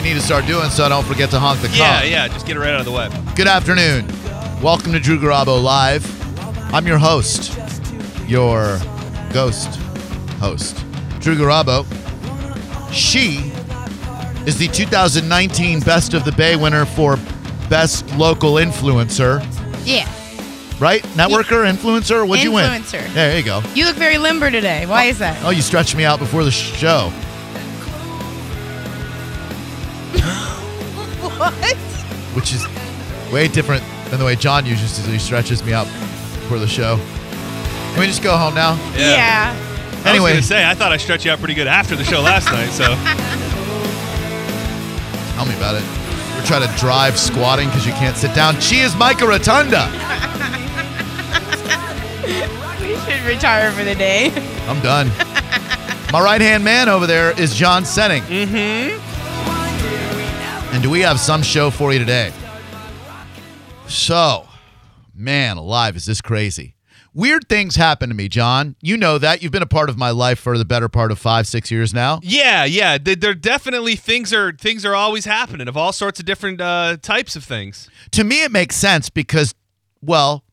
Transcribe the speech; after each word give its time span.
That's 0.00 0.06
what 0.06 0.08
we 0.08 0.14
need 0.14 0.20
to 0.20 0.26
start 0.26 0.46
doing 0.46 0.70
so 0.70 0.84
I 0.84 0.88
don't 0.88 1.04
forget 1.04 1.30
to 1.30 1.38
honk 1.38 1.60
the 1.60 1.68
car. 1.68 1.76
Yeah, 1.76 2.04
yeah. 2.04 2.28
Just 2.28 2.46
get 2.46 2.56
it 2.56 2.60
right 2.60 2.72
out 2.72 2.80
of 2.80 2.86
the 2.86 2.92
way. 2.92 3.10
Good 3.36 3.46
afternoon. 3.46 4.06
Welcome 4.62 4.92
to 4.92 4.98
Drew 4.98 5.18
Garabo 5.18 5.62
Live. 5.62 6.02
I'm 6.72 6.86
your 6.86 6.96
host, 6.96 7.54
your 8.26 8.78
ghost 9.34 9.76
host, 10.38 10.82
Drew 11.20 11.36
Garabo. 11.36 11.84
She 12.90 13.52
is 14.46 14.56
the 14.56 14.68
2019 14.68 15.80
Best 15.80 16.14
of 16.14 16.24
the 16.24 16.32
Bay 16.32 16.56
winner 16.56 16.86
for 16.86 17.18
Best 17.68 18.10
Local 18.16 18.54
Influencer, 18.54 19.44
Yeah. 19.84 20.08
right? 20.80 21.02
Networker, 21.14 21.70
influencer? 21.70 22.26
What'd 22.26 22.42
you 22.42 22.52
win? 22.52 22.70
Influencer. 22.70 23.06
There 23.12 23.36
you 23.36 23.44
go. 23.44 23.62
You 23.74 23.84
look 23.84 23.96
very 23.96 24.16
limber 24.16 24.50
today. 24.50 24.86
Why 24.86 25.06
oh, 25.06 25.10
is 25.10 25.18
that? 25.18 25.44
Oh, 25.44 25.50
you 25.50 25.60
stretched 25.60 25.94
me 25.94 26.04
out 26.04 26.18
before 26.18 26.42
the 26.42 26.50
show. 26.50 27.12
What? 31.40 31.76
which 32.36 32.52
is 32.52 32.66
way 33.32 33.48
different 33.48 33.82
than 34.10 34.18
the 34.18 34.24
way 34.24 34.36
John 34.36 34.66
usually 34.66 35.18
stretches 35.18 35.64
me 35.64 35.72
out 35.72 35.86
for 36.48 36.58
the 36.58 36.66
show. 36.68 36.96
Can 37.92 38.00
we 38.00 38.06
just 38.06 38.22
go 38.22 38.36
home 38.36 38.54
now? 38.54 38.74
Yeah. 38.96 39.54
I 40.04 40.10
Anyway. 40.10 40.30
was 40.36 40.48
gonna 40.48 40.60
say 40.60 40.64
I 40.68 40.74
thought 40.74 40.92
I 40.92 40.96
stretched 40.96 41.24
you 41.24 41.30
out 41.32 41.38
pretty 41.38 41.54
good 41.54 41.66
after 41.66 41.96
the 41.96 42.04
show 42.04 42.20
last 42.20 42.46
night. 42.46 42.70
So 42.70 42.84
Tell 45.34 45.46
me 45.46 45.54
about 45.56 45.74
it. 45.76 45.82
We're 46.36 46.44
trying 46.46 46.66
to 46.68 46.78
drive 46.78 47.18
squatting 47.18 47.68
because 47.68 47.86
you 47.86 47.92
can't 47.92 48.16
sit 48.16 48.34
down. 48.34 48.60
She 48.60 48.80
is 48.80 48.94
Micah 48.96 49.26
Rotunda. 49.26 49.88
We 52.80 52.96
should 53.16 53.22
retire 53.26 53.70
for 53.72 53.82
the 53.84 53.94
day. 53.94 54.30
I'm 54.68 54.80
done. 54.82 55.08
My 56.12 56.20
right 56.22 56.40
hand 56.40 56.64
man 56.64 56.88
over 56.88 57.06
there 57.06 57.38
is 57.40 57.54
John 57.54 57.82
Senning. 57.84 58.20
mm-hmm. 58.22 58.98
And 60.80 60.86
do 60.86 60.90
we 60.90 61.00
have 61.00 61.20
some 61.20 61.42
show 61.42 61.68
for 61.70 61.92
you 61.92 61.98
today? 61.98 62.32
So, 63.86 64.48
man 65.14 65.58
alive, 65.58 65.94
is 65.94 66.06
this 66.06 66.22
crazy? 66.22 66.74
Weird 67.12 67.50
things 67.50 67.76
happen 67.76 68.08
to 68.08 68.14
me, 68.14 68.30
John. 68.30 68.76
You 68.80 68.96
know 68.96 69.18
that. 69.18 69.42
You've 69.42 69.52
been 69.52 69.60
a 69.60 69.66
part 69.66 69.90
of 69.90 69.98
my 69.98 70.08
life 70.08 70.38
for 70.38 70.56
the 70.56 70.64
better 70.64 70.88
part 70.88 71.12
of 71.12 71.18
five, 71.18 71.46
six 71.46 71.70
years 71.70 71.92
now. 71.92 72.20
Yeah, 72.22 72.64
yeah. 72.64 72.96
There 72.96 73.14
there 73.14 73.34
definitely 73.34 73.94
things 73.94 74.32
are 74.32 74.52
things 74.52 74.86
are 74.86 74.94
always 74.94 75.26
happening 75.26 75.68
of 75.68 75.76
all 75.76 75.92
sorts 75.92 76.18
of 76.18 76.24
different 76.24 76.62
uh, 76.62 76.96
types 77.02 77.36
of 77.36 77.44
things. 77.44 77.90
to 78.12 78.24
me 78.24 78.42
it 78.42 78.50
makes 78.50 78.74
sense 78.74 79.10
because 79.10 79.54
well 80.00 80.44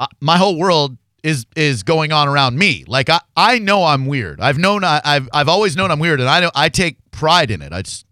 uh, 0.00 0.08
my 0.20 0.36
whole 0.36 0.58
world 0.58 0.96
is 1.22 1.46
is 1.54 1.84
going 1.84 2.10
on 2.10 2.26
around 2.26 2.58
me 2.58 2.84
like 2.88 3.08
i 3.08 3.20
i 3.36 3.58
know 3.58 3.84
i'm 3.84 4.06
weird 4.06 4.40
i've 4.40 4.58
known 4.58 4.84
I, 4.84 5.00
i've 5.04 5.28
i've 5.32 5.48
always 5.48 5.76
known 5.76 5.90
i'm 5.90 5.98
weird 5.98 6.20
and 6.20 6.28
i 6.28 6.40
know 6.40 6.50
i 6.54 6.68
take 6.68 6.98
pride 7.10 7.50
in 7.50 7.62
it 7.62 7.72
i 7.72 7.82
just 7.82 8.05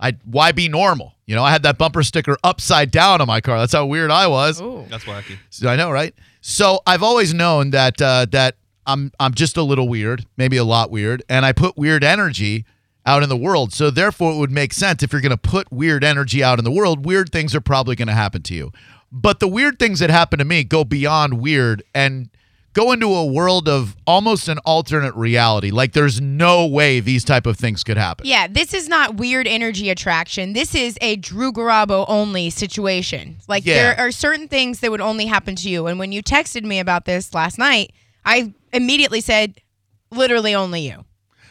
i 0.00 0.12
why 0.24 0.50
be 0.52 0.68
normal 0.68 1.14
you 1.26 1.34
know 1.34 1.44
i 1.44 1.50
had 1.50 1.62
that 1.62 1.78
bumper 1.78 2.02
sticker 2.02 2.36
upside 2.42 2.90
down 2.90 3.20
on 3.20 3.26
my 3.26 3.40
car 3.40 3.58
that's 3.58 3.72
how 3.72 3.86
weird 3.86 4.10
i 4.10 4.26
was 4.26 4.60
Ooh. 4.60 4.80
That's 4.90 5.04
wacky. 5.04 5.38
So 5.50 5.68
I 5.68 5.76
know, 5.76 5.90
right? 5.90 6.14
So 6.40 6.80
I've 6.86 7.02
always 7.02 7.32
known 7.32 7.70
that 7.70 8.00
uh, 8.02 8.26
that 8.32 8.56
I'm 8.86 9.12
I'm 9.20 9.34
just 9.34 9.56
a 9.56 9.62
little 9.62 9.88
weird, 9.88 10.26
maybe 10.36 10.56
a 10.56 10.64
lot 10.64 10.90
weird, 10.90 11.22
and 11.28 11.46
I 11.46 11.52
put 11.52 11.76
weird 11.76 12.02
energy 12.02 12.64
out 13.06 13.22
in 13.22 13.28
the 13.28 13.36
world. 13.36 13.72
So 13.72 13.90
therefore, 13.90 14.32
it 14.32 14.38
would 14.38 14.50
make 14.50 14.72
sense 14.72 15.02
if 15.02 15.12
you're 15.12 15.22
going 15.22 15.30
to 15.30 15.36
put 15.36 15.70
weird 15.70 16.02
energy 16.02 16.42
out 16.42 16.58
in 16.58 16.64
the 16.64 16.70
world, 16.70 17.06
weird 17.06 17.30
things 17.30 17.54
are 17.54 17.60
probably 17.60 17.94
going 17.94 18.08
to 18.08 18.14
happen 18.14 18.42
to 18.42 18.54
you. 18.54 18.72
But 19.12 19.40
the 19.40 19.48
weird 19.48 19.78
things 19.78 20.00
that 20.00 20.10
happen 20.10 20.38
to 20.38 20.44
me 20.44 20.64
go 20.64 20.84
beyond 20.84 21.40
weird 21.40 21.82
and 21.94 22.30
go 22.72 22.92
into 22.92 23.06
a 23.14 23.24
world 23.24 23.68
of 23.68 23.96
almost 24.06 24.48
an 24.48 24.58
alternate 24.58 25.14
reality. 25.14 25.70
Like 25.70 25.92
there's 25.92 26.20
no 26.20 26.66
way 26.66 27.00
these 27.00 27.24
type 27.24 27.46
of 27.46 27.56
things 27.56 27.82
could 27.82 27.96
happen. 27.96 28.26
Yeah, 28.26 28.46
this 28.46 28.72
is 28.74 28.88
not 28.88 29.16
weird 29.16 29.46
energy 29.46 29.90
attraction. 29.90 30.52
This 30.52 30.74
is 30.74 30.96
a 31.00 31.16
Drew 31.16 31.52
Garabo 31.52 32.04
only 32.08 32.50
situation. 32.50 33.38
Like 33.48 33.66
Yeah. 33.66 33.74
there 33.74 33.98
are 33.98 34.10
certain 34.12 34.46
things 34.48 34.80
that 34.80 34.90
would 34.90 35.00
only 35.00 35.26
happen 35.26 35.56
to 35.56 35.68
you. 35.68 35.86
And 35.86 35.98
when 35.98 36.12
you 36.12 36.22
texted 36.22 36.62
me 36.64 36.78
about 36.78 37.04
this 37.06 37.34
last 37.34 37.58
night, 37.58 37.92
I 38.24 38.52
immediately 38.72 39.20
said, 39.20 39.60
literally 40.12 40.54
only 40.54 40.82
you. 40.82 41.04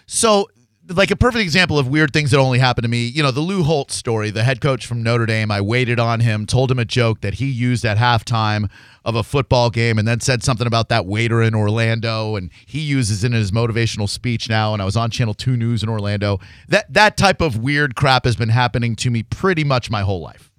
So, 0.05 0.47
like 0.89 1.11
a 1.11 1.15
perfect 1.15 1.43
example 1.43 1.77
of 1.77 1.87
weird 1.87 2.11
things 2.11 2.31
that 2.31 2.39
only 2.39 2.57
happen 2.57 2.81
to 2.81 2.87
me, 2.87 3.05
you 3.05 3.21
know, 3.21 3.31
the 3.31 3.41
Lou 3.41 3.63
Holtz 3.63 3.95
story, 3.95 4.31
the 4.31 4.43
head 4.43 4.59
coach 4.59 4.87
from 4.87 5.03
Notre 5.03 5.25
Dame. 5.25 5.51
I 5.51 5.61
waited 5.61 5.99
on 5.99 6.19
him, 6.19 6.45
told 6.45 6.71
him 6.71 6.79
a 6.79 6.85
joke 6.85 7.21
that 7.21 7.35
he 7.35 7.45
used 7.45 7.85
at 7.85 7.97
halftime 7.97 8.69
of 9.05 9.15
a 9.15 9.23
football 9.23 9.69
game, 9.69 9.99
and 9.99 10.07
then 10.07 10.19
said 10.19 10.43
something 10.43 10.65
about 10.65 10.89
that 10.89 11.05
waiter 11.05 11.41
in 11.41 11.53
Orlando, 11.53 12.35
and 12.35 12.49
he 12.65 12.79
uses 12.79 13.23
it 13.23 13.27
in 13.27 13.33
his 13.33 13.51
motivational 13.51 14.09
speech 14.09 14.49
now. 14.49 14.73
And 14.73 14.81
I 14.81 14.85
was 14.85 14.97
on 14.97 15.11
Channel 15.11 15.35
Two 15.35 15.55
News 15.55 15.83
in 15.83 15.89
Orlando. 15.89 16.39
That 16.67 16.91
that 16.93 17.17
type 17.17 17.41
of 17.41 17.57
weird 17.57 17.95
crap 17.95 18.25
has 18.25 18.35
been 18.35 18.49
happening 18.49 18.95
to 18.97 19.09
me 19.09 19.23
pretty 19.23 19.63
much 19.63 19.89
my 19.91 20.01
whole 20.01 20.21
life. 20.21 20.51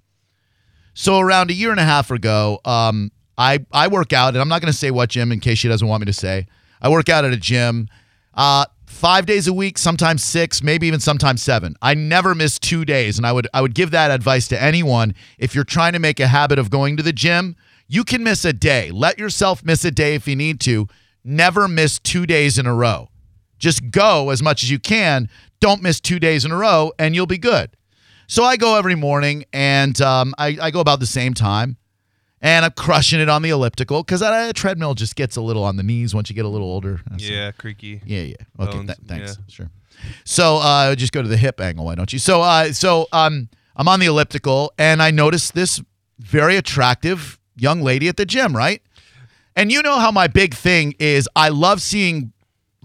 So 0.93 1.19
around 1.19 1.49
a 1.49 1.53
year 1.53 1.71
and 1.71 1.79
a 1.79 1.85
half 1.85 2.09
ago, 2.09 2.59
um, 2.65 3.11
I 3.37 3.65
I 3.71 3.87
work 3.89 4.13
out, 4.13 4.29
and 4.29 4.37
I'm 4.37 4.49
not 4.49 4.61
going 4.61 4.71
to 4.71 4.77
say 4.77 4.91
what 4.91 5.09
gym 5.09 5.31
in 5.31 5.39
case 5.39 5.57
she 5.57 5.67
doesn't 5.67 5.87
want 5.87 6.01
me 6.01 6.05
to 6.05 6.13
say. 6.13 6.47
I 6.81 6.89
work 6.89 7.09
out 7.09 7.25
at 7.25 7.33
a 7.33 7.37
gym, 7.37 7.89
uh, 8.33 8.65
five 8.91 9.25
days 9.25 9.47
a 9.47 9.53
week, 9.53 9.77
sometimes 9.77 10.23
six, 10.23 10.61
maybe 10.61 10.85
even 10.87 10.99
sometimes 10.99 11.41
seven. 11.41 11.75
I 11.81 11.93
never 11.93 12.35
miss 12.35 12.59
two 12.59 12.85
days, 12.85 13.17
and 13.17 13.25
I 13.25 13.31
would 13.31 13.47
I 13.53 13.61
would 13.61 13.73
give 13.73 13.91
that 13.91 14.11
advice 14.11 14.47
to 14.49 14.61
anyone. 14.61 15.15
If 15.39 15.55
you're 15.55 15.63
trying 15.63 15.93
to 15.93 15.99
make 15.99 16.19
a 16.19 16.27
habit 16.27 16.59
of 16.59 16.69
going 16.69 16.97
to 16.97 17.03
the 17.03 17.13
gym, 17.13 17.55
you 17.87 18.03
can 18.03 18.23
miss 18.23 18.45
a 18.45 18.53
day. 18.53 18.91
Let 18.91 19.17
yourself 19.17 19.63
miss 19.65 19.83
a 19.85 19.91
day 19.91 20.15
if 20.15 20.27
you 20.27 20.35
need 20.35 20.59
to. 20.61 20.87
Never 21.23 21.67
miss 21.67 21.99
two 21.99 22.25
days 22.25 22.57
in 22.57 22.65
a 22.65 22.73
row. 22.73 23.09
Just 23.57 23.91
go 23.91 24.29
as 24.29 24.41
much 24.41 24.63
as 24.63 24.71
you 24.71 24.79
can. 24.79 25.29
Don't 25.59 25.81
miss 25.81 25.99
two 25.99 26.19
days 26.19 26.45
in 26.45 26.51
a 26.51 26.57
row, 26.57 26.91
and 26.97 27.15
you'll 27.15 27.27
be 27.27 27.37
good. 27.37 27.75
So 28.27 28.43
I 28.43 28.57
go 28.57 28.77
every 28.77 28.95
morning, 28.95 29.45
and 29.53 29.99
um, 30.01 30.33
I, 30.37 30.57
I 30.61 30.71
go 30.71 30.79
about 30.79 30.99
the 30.99 31.05
same 31.05 31.33
time, 31.33 31.77
and 32.41 32.65
I'm 32.65 32.71
crushing 32.71 33.19
it 33.19 33.29
on 33.29 33.41
the 33.41 33.49
elliptical 33.49 34.03
because 34.03 34.21
a 34.21 34.51
treadmill 34.53 34.93
just 34.95 35.15
gets 35.15 35.35
a 35.35 35.41
little 35.41 35.63
on 35.63 35.75
the 35.77 35.83
knees 35.83 36.13
once 36.15 36.29
you 36.29 36.35
get 36.35 36.45
a 36.45 36.49
little 36.49 36.67
older. 36.67 37.01
That's- 37.09 37.21
Yeah, 37.29 37.51
creaky. 37.51 38.01
yeah, 38.05 38.21
yeah. 38.21 38.35
Okay, 38.59 38.71
Bones, 38.77 38.87
th- 38.87 38.99
thanks. 39.07 39.37
yeah. 39.37 39.43
Sure. 39.53 39.69
So 40.25 40.57
uh, 40.57 40.95
just 40.95 41.13
go 41.13 41.21
to 41.21 41.27
the 41.27 41.37
hip 41.37 41.61
angle, 41.61 41.85
why 41.85 41.95
don't 41.95 42.11
you? 42.11 42.19
So 42.19 42.41
uh, 42.41 42.73
so 42.73 43.07
um, 43.11 43.49
I'm 43.75 43.87
on 43.87 43.99
the 43.99 44.07
elliptical, 44.07 44.73
and 44.77 45.01
I 45.01 45.11
notice 45.11 45.51
this 45.51 45.81
very 46.19 46.55
attractive 46.57 47.39
young 47.55 47.81
lady 47.81 48.07
at 48.07 48.17
the 48.17 48.25
gym, 48.25 48.55
right? 48.55 48.81
And 49.55 49.71
you 49.71 49.81
know 49.81 49.99
how 49.99 50.11
my 50.11 50.27
big 50.27 50.53
thing 50.55 50.95
is 50.97 51.27
I 51.35 51.49
love 51.49 51.81
seeing 51.81 52.31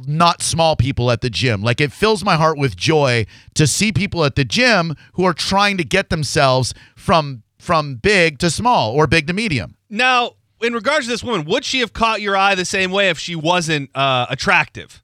not 0.06 0.42
small 0.42 0.76
people 0.76 1.10
at 1.10 1.22
the 1.22 1.30
gym. 1.30 1.62
Like 1.62 1.80
it 1.80 1.90
fills 1.92 2.22
my 2.24 2.34
heart 2.36 2.58
with 2.58 2.76
joy 2.76 3.24
to 3.54 3.66
see 3.66 3.92
people 3.92 4.24
at 4.24 4.34
the 4.34 4.44
gym 4.44 4.94
who 5.14 5.24
are 5.24 5.32
trying 5.32 5.78
to 5.78 5.84
get 5.84 6.10
themselves 6.10 6.74
from 6.96 7.42
from 7.58 7.96
big 7.96 8.38
to 8.38 8.50
small 8.50 8.92
or 8.92 9.06
big 9.06 9.26
to 9.26 9.32
medium. 9.32 9.76
Now, 9.88 10.32
in 10.60 10.72
regards 10.72 11.06
to 11.06 11.10
this 11.12 11.22
woman, 11.22 11.46
would 11.46 11.64
she 11.64 11.80
have 11.80 11.92
caught 11.92 12.20
your 12.20 12.36
eye 12.36 12.54
the 12.54 12.64
same 12.64 12.90
way 12.90 13.08
if 13.08 13.18
she 13.18 13.34
wasn't 13.36 13.90
uh, 13.94 14.26
attractive? 14.28 15.02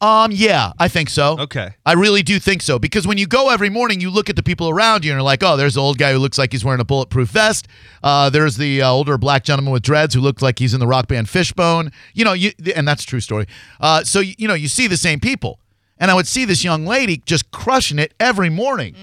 Um, 0.00 0.32
yeah, 0.32 0.72
I 0.78 0.88
think 0.88 1.08
so. 1.08 1.38
Okay. 1.38 1.76
I 1.86 1.92
really 1.92 2.22
do 2.22 2.38
think 2.38 2.60
so 2.60 2.78
because 2.78 3.06
when 3.06 3.16
you 3.16 3.26
go 3.26 3.48
every 3.48 3.70
morning, 3.70 4.00
you 4.00 4.10
look 4.10 4.28
at 4.28 4.36
the 4.36 4.42
people 4.42 4.68
around 4.68 5.02
you 5.04 5.10
and 5.10 5.16
you're 5.16 5.22
like, 5.22 5.42
oh, 5.42 5.56
there's 5.56 5.74
the 5.74 5.80
old 5.80 5.96
guy 5.96 6.12
who 6.12 6.18
looks 6.18 6.36
like 6.36 6.52
he's 6.52 6.64
wearing 6.64 6.80
a 6.80 6.84
bulletproof 6.84 7.30
vest. 7.30 7.68
Uh, 8.02 8.28
there's 8.28 8.58
the 8.58 8.82
uh, 8.82 8.90
older 8.90 9.16
black 9.16 9.44
gentleman 9.44 9.72
with 9.72 9.82
dreads 9.82 10.12
who 10.14 10.20
looks 10.20 10.42
like 10.42 10.58
he's 10.58 10.74
in 10.74 10.80
the 10.80 10.86
rock 10.86 11.08
band 11.08 11.30
Fishbone. 11.30 11.90
You 12.12 12.24
know, 12.26 12.34
you 12.34 12.50
and 12.74 12.86
that's 12.86 13.04
a 13.04 13.06
true 13.06 13.20
story. 13.20 13.46
Uh, 13.80 14.04
so 14.04 14.20
you, 14.20 14.34
you 14.36 14.48
know, 14.48 14.54
you 14.54 14.68
see 14.68 14.88
the 14.88 14.98
same 14.98 15.20
people, 15.20 15.58
and 15.96 16.10
I 16.10 16.14
would 16.14 16.26
see 16.26 16.44
this 16.44 16.64
young 16.64 16.84
lady 16.84 17.22
just 17.24 17.50
crushing 17.50 17.98
it 17.98 18.12
every 18.20 18.50
morning, 18.50 18.94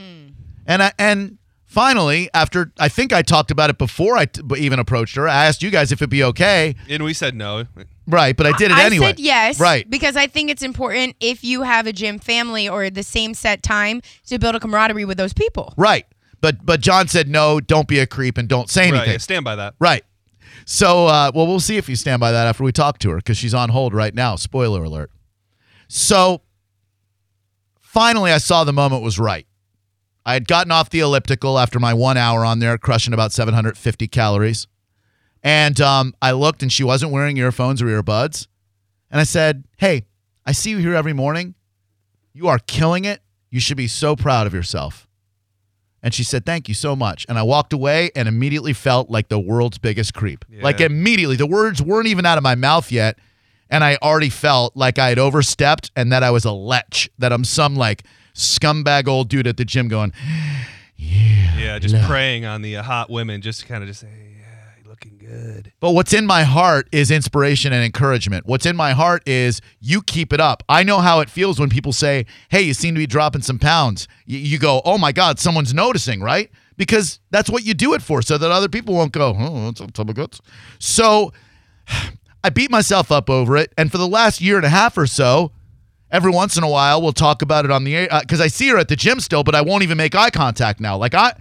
and 0.67 0.83
I 0.83 0.93
and. 0.99 1.37
Finally, 1.71 2.29
after 2.33 2.73
I 2.79 2.89
think 2.89 3.13
I 3.13 3.21
talked 3.21 3.49
about 3.49 3.69
it 3.69 3.77
before 3.77 4.17
I 4.17 4.25
t- 4.25 4.41
even 4.57 4.77
approached 4.77 5.15
her, 5.15 5.29
I 5.29 5.45
asked 5.45 5.63
you 5.63 5.69
guys 5.69 5.93
if 5.93 6.01
it'd 6.01 6.09
be 6.09 6.21
okay. 6.21 6.75
And 6.89 7.01
we 7.01 7.13
said 7.13 7.33
no. 7.33 7.63
Right, 8.05 8.35
but 8.35 8.45
I 8.45 8.51
did 8.57 8.71
it 8.71 8.77
I 8.77 8.83
anyway. 8.83 9.05
said 9.05 9.21
yes. 9.21 9.57
Right. 9.57 9.89
Because 9.89 10.17
I 10.17 10.27
think 10.27 10.49
it's 10.49 10.63
important 10.63 11.15
if 11.21 11.45
you 11.45 11.61
have 11.61 11.87
a 11.87 11.93
gym 11.93 12.19
family 12.19 12.67
or 12.67 12.89
the 12.89 13.03
same 13.03 13.33
set 13.33 13.63
time 13.63 14.01
to 14.25 14.37
build 14.37 14.55
a 14.55 14.59
camaraderie 14.59 15.05
with 15.05 15.17
those 15.17 15.31
people. 15.31 15.73
Right. 15.77 16.05
But 16.41 16.65
but 16.65 16.81
John 16.81 17.07
said 17.07 17.29
no, 17.29 17.61
don't 17.61 17.87
be 17.87 17.99
a 17.99 18.05
creep 18.05 18.37
and 18.37 18.49
don't 18.49 18.69
say 18.69 18.81
anything. 18.81 18.93
Right, 18.93 18.99
anything. 19.03 19.13
yeah, 19.13 19.17
stand 19.19 19.45
by 19.45 19.55
that. 19.55 19.75
Right. 19.79 20.03
So 20.65 21.07
uh, 21.07 21.31
well 21.33 21.47
we'll 21.47 21.61
see 21.61 21.77
if 21.77 21.87
you 21.87 21.95
stand 21.95 22.19
by 22.19 22.33
that 22.33 22.47
after 22.47 22.65
we 22.65 22.73
talk 22.73 22.99
to 22.99 23.11
her 23.11 23.15
because 23.15 23.37
she's 23.37 23.53
on 23.53 23.69
hold 23.69 23.93
right 23.93 24.13
now. 24.13 24.35
Spoiler 24.35 24.83
alert. 24.83 25.09
So 25.87 26.41
finally 27.79 28.33
I 28.33 28.39
saw 28.39 28.65
the 28.65 28.73
moment 28.73 29.03
was 29.03 29.17
right. 29.17 29.47
I 30.25 30.33
had 30.33 30.47
gotten 30.47 30.71
off 30.71 30.89
the 30.89 30.99
elliptical 30.99 31.57
after 31.57 31.79
my 31.79 31.93
one 31.93 32.17
hour 32.17 32.45
on 32.45 32.59
there, 32.59 32.77
crushing 32.77 33.13
about 33.13 33.31
750 33.31 34.07
calories. 34.07 34.67
And 35.43 35.79
um, 35.81 36.13
I 36.21 36.31
looked 36.31 36.61
and 36.61 36.71
she 36.71 36.83
wasn't 36.83 37.11
wearing 37.11 37.37
earphones 37.37 37.81
or 37.81 37.85
earbuds. 37.85 38.47
And 39.09 39.19
I 39.19 39.23
said, 39.23 39.63
Hey, 39.77 40.05
I 40.45 40.51
see 40.51 40.69
you 40.71 40.77
here 40.77 40.93
every 40.93 41.13
morning. 41.13 41.55
You 42.33 42.47
are 42.47 42.59
killing 42.59 43.05
it. 43.05 43.21
You 43.49 43.59
should 43.59 43.77
be 43.77 43.87
so 43.87 44.15
proud 44.15 44.47
of 44.47 44.53
yourself. 44.53 45.07
And 46.03 46.13
she 46.13 46.23
said, 46.23 46.45
Thank 46.45 46.67
you 46.67 46.75
so 46.75 46.95
much. 46.95 47.25
And 47.27 47.39
I 47.39 47.43
walked 47.43 47.73
away 47.73 48.11
and 48.15 48.27
immediately 48.27 48.73
felt 48.73 49.09
like 49.09 49.29
the 49.29 49.39
world's 49.39 49.79
biggest 49.79 50.13
creep. 50.13 50.45
Yeah. 50.49 50.63
Like 50.63 50.79
immediately. 50.79 51.35
The 51.35 51.47
words 51.47 51.81
weren't 51.81 52.07
even 52.07 52.25
out 52.25 52.37
of 52.37 52.43
my 52.43 52.55
mouth 52.55 52.91
yet. 52.91 53.17
And 53.69 53.83
I 53.83 53.97
already 54.01 54.29
felt 54.29 54.75
like 54.75 54.99
I 54.99 55.09
had 55.09 55.17
overstepped 55.17 55.91
and 55.95 56.11
that 56.11 56.23
I 56.23 56.31
was 56.31 56.43
a 56.43 56.51
lech, 56.51 57.09
that 57.17 57.31
I'm 57.31 57.45
some 57.45 57.75
like 57.75 58.03
scumbag 58.33 59.07
old 59.07 59.29
dude 59.29 59.47
at 59.47 59.57
the 59.57 59.65
gym 59.65 59.87
going, 59.87 60.13
Yeah, 60.97 61.57
yeah 61.57 61.79
just 61.79 61.95
Yeah. 61.95 62.07
preying 62.07 62.45
on 62.45 62.61
the 62.61 62.77
uh, 62.77 62.83
hot 62.83 63.09
women, 63.09 63.41
just 63.41 63.61
to 63.61 63.65
kind 63.65 63.83
of 63.83 63.87
just 63.89 64.01
say, 64.01 64.07
yeah, 64.39 64.45
you're 64.77 64.89
looking 64.89 65.17
good. 65.17 65.71
But 65.79 65.91
what's 65.91 66.13
in 66.13 66.25
my 66.25 66.43
heart 66.43 66.87
is 66.91 67.09
inspiration 67.11 67.73
and 67.73 67.83
encouragement. 67.83 68.45
What's 68.45 68.65
in 68.65 68.75
my 68.75 68.91
heart 68.91 69.23
is 69.27 69.61
you 69.79 70.01
keep 70.01 70.31
it 70.33 70.39
up. 70.39 70.63
I 70.69 70.83
know 70.83 70.99
how 70.99 71.19
it 71.21 71.29
feels 71.29 71.59
when 71.59 71.69
people 71.69 71.91
say, 71.93 72.25
"Hey, 72.49 72.61
you 72.61 72.73
seem 72.73 72.93
to 72.95 72.99
be 72.99 73.07
dropping 73.07 73.41
some 73.41 73.57
pounds." 73.59 74.07
You, 74.25 74.37
you 74.37 74.57
go, 74.59 74.81
"Oh 74.85 74.97
my 74.97 75.11
God, 75.11 75.39
someone's 75.39 75.73
noticing," 75.73 76.21
right? 76.21 76.51
Because 76.77 77.19
that's 77.31 77.49
what 77.49 77.63
you 77.63 77.73
do 77.73 77.93
it 77.93 78.01
for, 78.01 78.21
so 78.21 78.37
that 78.37 78.51
other 78.51 78.69
people 78.69 78.93
won't 78.95 79.11
go, 79.11 79.35
"Oh, 79.37 79.65
that's 79.65 79.81
a 79.81 79.87
tub 79.87 80.09
of 80.09 80.15
guts." 80.15 80.39
So 80.79 81.31
I 82.43 82.49
beat 82.49 82.71
myself 82.71 83.11
up 83.11 83.29
over 83.29 83.55
it, 83.57 83.71
and 83.77 83.91
for 83.91 83.97
the 83.97 84.07
last 84.07 84.41
year 84.41 84.57
and 84.57 84.65
a 84.65 84.69
half 84.69 84.97
or 84.97 85.05
so, 85.07 85.51
every 86.11 86.31
once 86.31 86.57
in 86.57 86.63
a 86.63 86.69
while 86.69 87.01
we'll 87.01 87.13
talk 87.13 87.41
about 87.41 87.65
it 87.65 87.71
on 87.71 87.83
the 87.83 87.95
air 87.95 88.07
because 88.21 88.41
I 88.41 88.47
see 88.47 88.69
her 88.69 88.77
at 88.77 88.87
the 88.87 88.95
gym 88.95 89.19
still, 89.19 89.43
but 89.43 89.55
I 89.55 89.61
won't 89.61 89.83
even 89.83 89.97
make 89.97 90.15
eye 90.15 90.29
contact 90.29 90.79
now. 90.79 90.97
Like 90.97 91.13
I, 91.13 91.33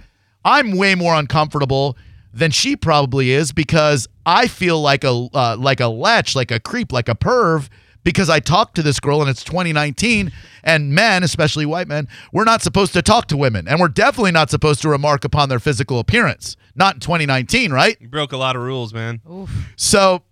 I'm 0.44 0.76
way 0.76 0.94
more 0.94 1.14
uncomfortable 1.14 1.96
than 2.32 2.50
she 2.50 2.76
probably 2.76 3.32
is 3.32 3.52
because 3.52 4.08
I 4.24 4.46
feel 4.46 4.80
like 4.80 5.04
a 5.04 5.28
uh, 5.34 5.56
like 5.58 5.80
a 5.80 5.88
lech, 5.88 6.34
like 6.34 6.50
a 6.50 6.60
creep, 6.60 6.92
like 6.92 7.08
a 7.08 7.14
perv. 7.14 7.68
Because 8.02 8.30
I 8.30 8.40
talked 8.40 8.76
to 8.76 8.82
this 8.82 8.98
girl 8.98 9.20
and 9.20 9.28
it's 9.28 9.44
2019, 9.44 10.32
and 10.64 10.94
men, 10.94 11.22
especially 11.22 11.66
white 11.66 11.86
men, 11.86 12.08
we're 12.32 12.44
not 12.44 12.62
supposed 12.62 12.94
to 12.94 13.02
talk 13.02 13.26
to 13.26 13.36
women, 13.36 13.68
and 13.68 13.78
we're 13.78 13.88
definitely 13.88 14.30
not 14.30 14.48
supposed 14.48 14.80
to 14.82 14.88
remark 14.88 15.22
upon 15.26 15.50
their 15.50 15.60
physical 15.60 15.98
appearance. 15.98 16.56
Not 16.74 16.94
in 16.94 17.00
2019, 17.00 17.72
right? 17.72 17.98
You 18.00 18.08
broke 18.08 18.32
a 18.32 18.38
lot 18.38 18.56
of 18.56 18.62
rules, 18.62 18.94
man. 18.94 19.20
Oof. 19.30 19.50
So 19.76 20.22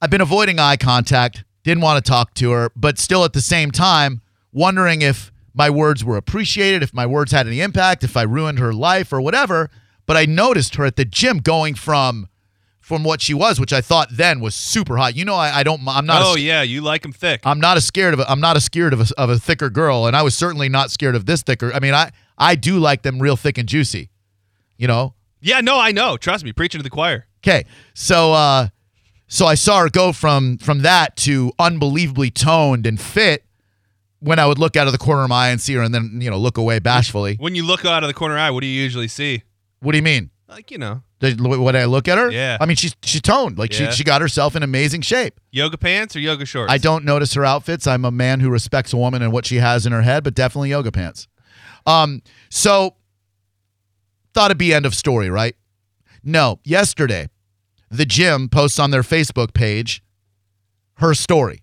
I've 0.00 0.10
been 0.10 0.20
avoiding 0.20 0.60
eye 0.60 0.76
contact, 0.76 1.42
didn't 1.68 1.82
want 1.82 2.04
to 2.04 2.08
talk 2.08 2.34
to 2.34 2.50
her, 2.52 2.70
but 2.74 2.98
still 2.98 3.24
at 3.24 3.32
the 3.32 3.40
same 3.40 3.70
time, 3.70 4.22
wondering 4.52 5.02
if 5.02 5.30
my 5.54 5.68
words 5.68 6.04
were 6.04 6.16
appreciated, 6.16 6.82
if 6.82 6.94
my 6.94 7.04
words 7.04 7.32
had 7.32 7.46
any 7.46 7.60
impact, 7.60 8.02
if 8.02 8.16
I 8.16 8.22
ruined 8.22 8.58
her 8.58 8.72
life 8.72 9.12
or 9.12 9.20
whatever. 9.20 9.70
But 10.06 10.16
I 10.16 10.24
noticed 10.24 10.76
her 10.76 10.86
at 10.86 10.96
the 10.96 11.04
gym 11.04 11.38
going 11.38 11.74
from 11.74 12.28
from 12.80 13.04
what 13.04 13.20
she 13.20 13.34
was, 13.34 13.60
which 13.60 13.74
I 13.74 13.82
thought 13.82 14.08
then 14.10 14.40
was 14.40 14.54
super 14.54 14.96
hot. 14.96 15.14
You 15.14 15.26
know, 15.26 15.34
I, 15.34 15.58
I 15.58 15.62
don't 15.62 15.86
I'm 15.86 16.06
not 16.06 16.22
oh 16.24 16.36
a, 16.36 16.38
yeah, 16.38 16.62
you 16.62 16.80
like 16.80 17.02
them 17.02 17.12
thick. 17.12 17.42
I'm 17.44 17.60
not 17.60 17.76
a 17.76 17.82
scared 17.82 18.14
of 18.14 18.20
a, 18.20 18.30
I'm 18.30 18.40
not 18.40 18.56
a 18.56 18.62
scared 18.62 18.94
of 18.94 19.00
a, 19.10 19.20
of 19.20 19.28
a 19.28 19.38
thicker 19.38 19.68
girl, 19.68 20.06
and 20.06 20.16
I 20.16 20.22
was 20.22 20.34
certainly 20.34 20.70
not 20.70 20.90
scared 20.90 21.14
of 21.14 21.26
this 21.26 21.42
thicker. 21.42 21.70
I 21.74 21.80
mean, 21.80 21.92
I 21.92 22.12
I 22.38 22.54
do 22.54 22.78
like 22.78 23.02
them 23.02 23.20
real 23.20 23.36
thick 23.36 23.58
and 23.58 23.68
juicy. 23.68 24.08
You 24.78 24.86
know, 24.86 25.14
yeah, 25.42 25.60
no, 25.60 25.78
I 25.78 25.92
know. 25.92 26.16
Trust 26.16 26.44
me, 26.44 26.52
preaching 26.52 26.78
to 26.78 26.82
the 26.82 26.88
choir. 26.88 27.26
Okay, 27.44 27.66
so 27.92 28.32
uh, 28.32 28.68
so 29.28 29.46
I 29.46 29.54
saw 29.54 29.80
her 29.80 29.88
go 29.88 30.12
from 30.12 30.58
from 30.58 30.80
that 30.80 31.16
to 31.18 31.52
unbelievably 31.58 32.30
toned 32.32 32.86
and 32.86 33.00
fit. 33.00 33.44
When 34.20 34.40
I 34.40 34.46
would 34.46 34.58
look 34.58 34.74
out 34.74 34.88
of 34.88 34.92
the 34.92 34.98
corner 34.98 35.22
of 35.22 35.28
my 35.28 35.46
eye 35.46 35.50
and 35.50 35.60
see 35.60 35.74
her, 35.74 35.82
and 35.82 35.94
then 35.94 36.18
you 36.20 36.28
know 36.28 36.38
look 36.38 36.58
away 36.58 36.80
bashfully. 36.80 37.36
When 37.38 37.54
you 37.54 37.64
look 37.64 37.84
out 37.84 38.02
of 38.02 38.08
the 38.08 38.14
corner 38.14 38.36
eye, 38.36 38.50
what 38.50 38.62
do 38.62 38.66
you 38.66 38.82
usually 38.82 39.06
see? 39.06 39.44
What 39.78 39.92
do 39.92 39.98
you 39.98 40.02
mean? 40.02 40.30
Like 40.48 40.72
you 40.72 40.78
know, 40.78 41.02
Did, 41.20 41.40
what 41.40 41.76
I 41.76 41.84
look 41.84 42.08
at 42.08 42.18
her? 42.18 42.28
Yeah. 42.30 42.56
I 42.60 42.66
mean 42.66 42.74
she's 42.76 42.96
she's 43.02 43.20
toned. 43.22 43.58
Like 43.58 43.72
Yeah. 43.78 43.90
she 43.90 43.98
she 43.98 44.04
got 44.04 44.20
herself 44.20 44.56
in 44.56 44.64
amazing 44.64 45.02
shape. 45.02 45.38
yoga 45.52 45.78
pants 45.78 46.16
or 46.16 46.20
yoga 46.20 46.44
shorts. 46.46 46.72
I 46.72 46.78
don't 46.78 47.04
notice 47.04 47.34
her 47.34 47.44
outfits. 47.44 47.86
I'm 47.86 48.04
a 48.04 48.10
man 48.10 48.40
who 48.40 48.50
respects 48.50 48.92
a 48.92 48.96
woman 48.96 49.22
and 49.22 49.30
what 49.32 49.46
she 49.46 49.56
has 49.56 49.86
in 49.86 49.92
her 49.92 50.02
head, 50.02 50.24
but 50.24 50.34
definitely 50.34 50.70
yoga 50.70 50.90
pants. 50.90 51.28
Um, 51.86 52.22
so 52.50 52.96
thought 54.34 54.46
it'd 54.50 54.58
be 54.58 54.74
end 54.74 54.86
of 54.86 54.94
story, 54.96 55.30
right? 55.30 55.54
No, 56.24 56.58
yesterday, 56.64 57.28
the 57.90 58.06
gym 58.06 58.48
posts 58.48 58.78
on 58.78 58.90
their 58.90 59.02
Facebook 59.02 59.54
page 59.54 60.02
her 60.98 61.14
story. 61.14 61.62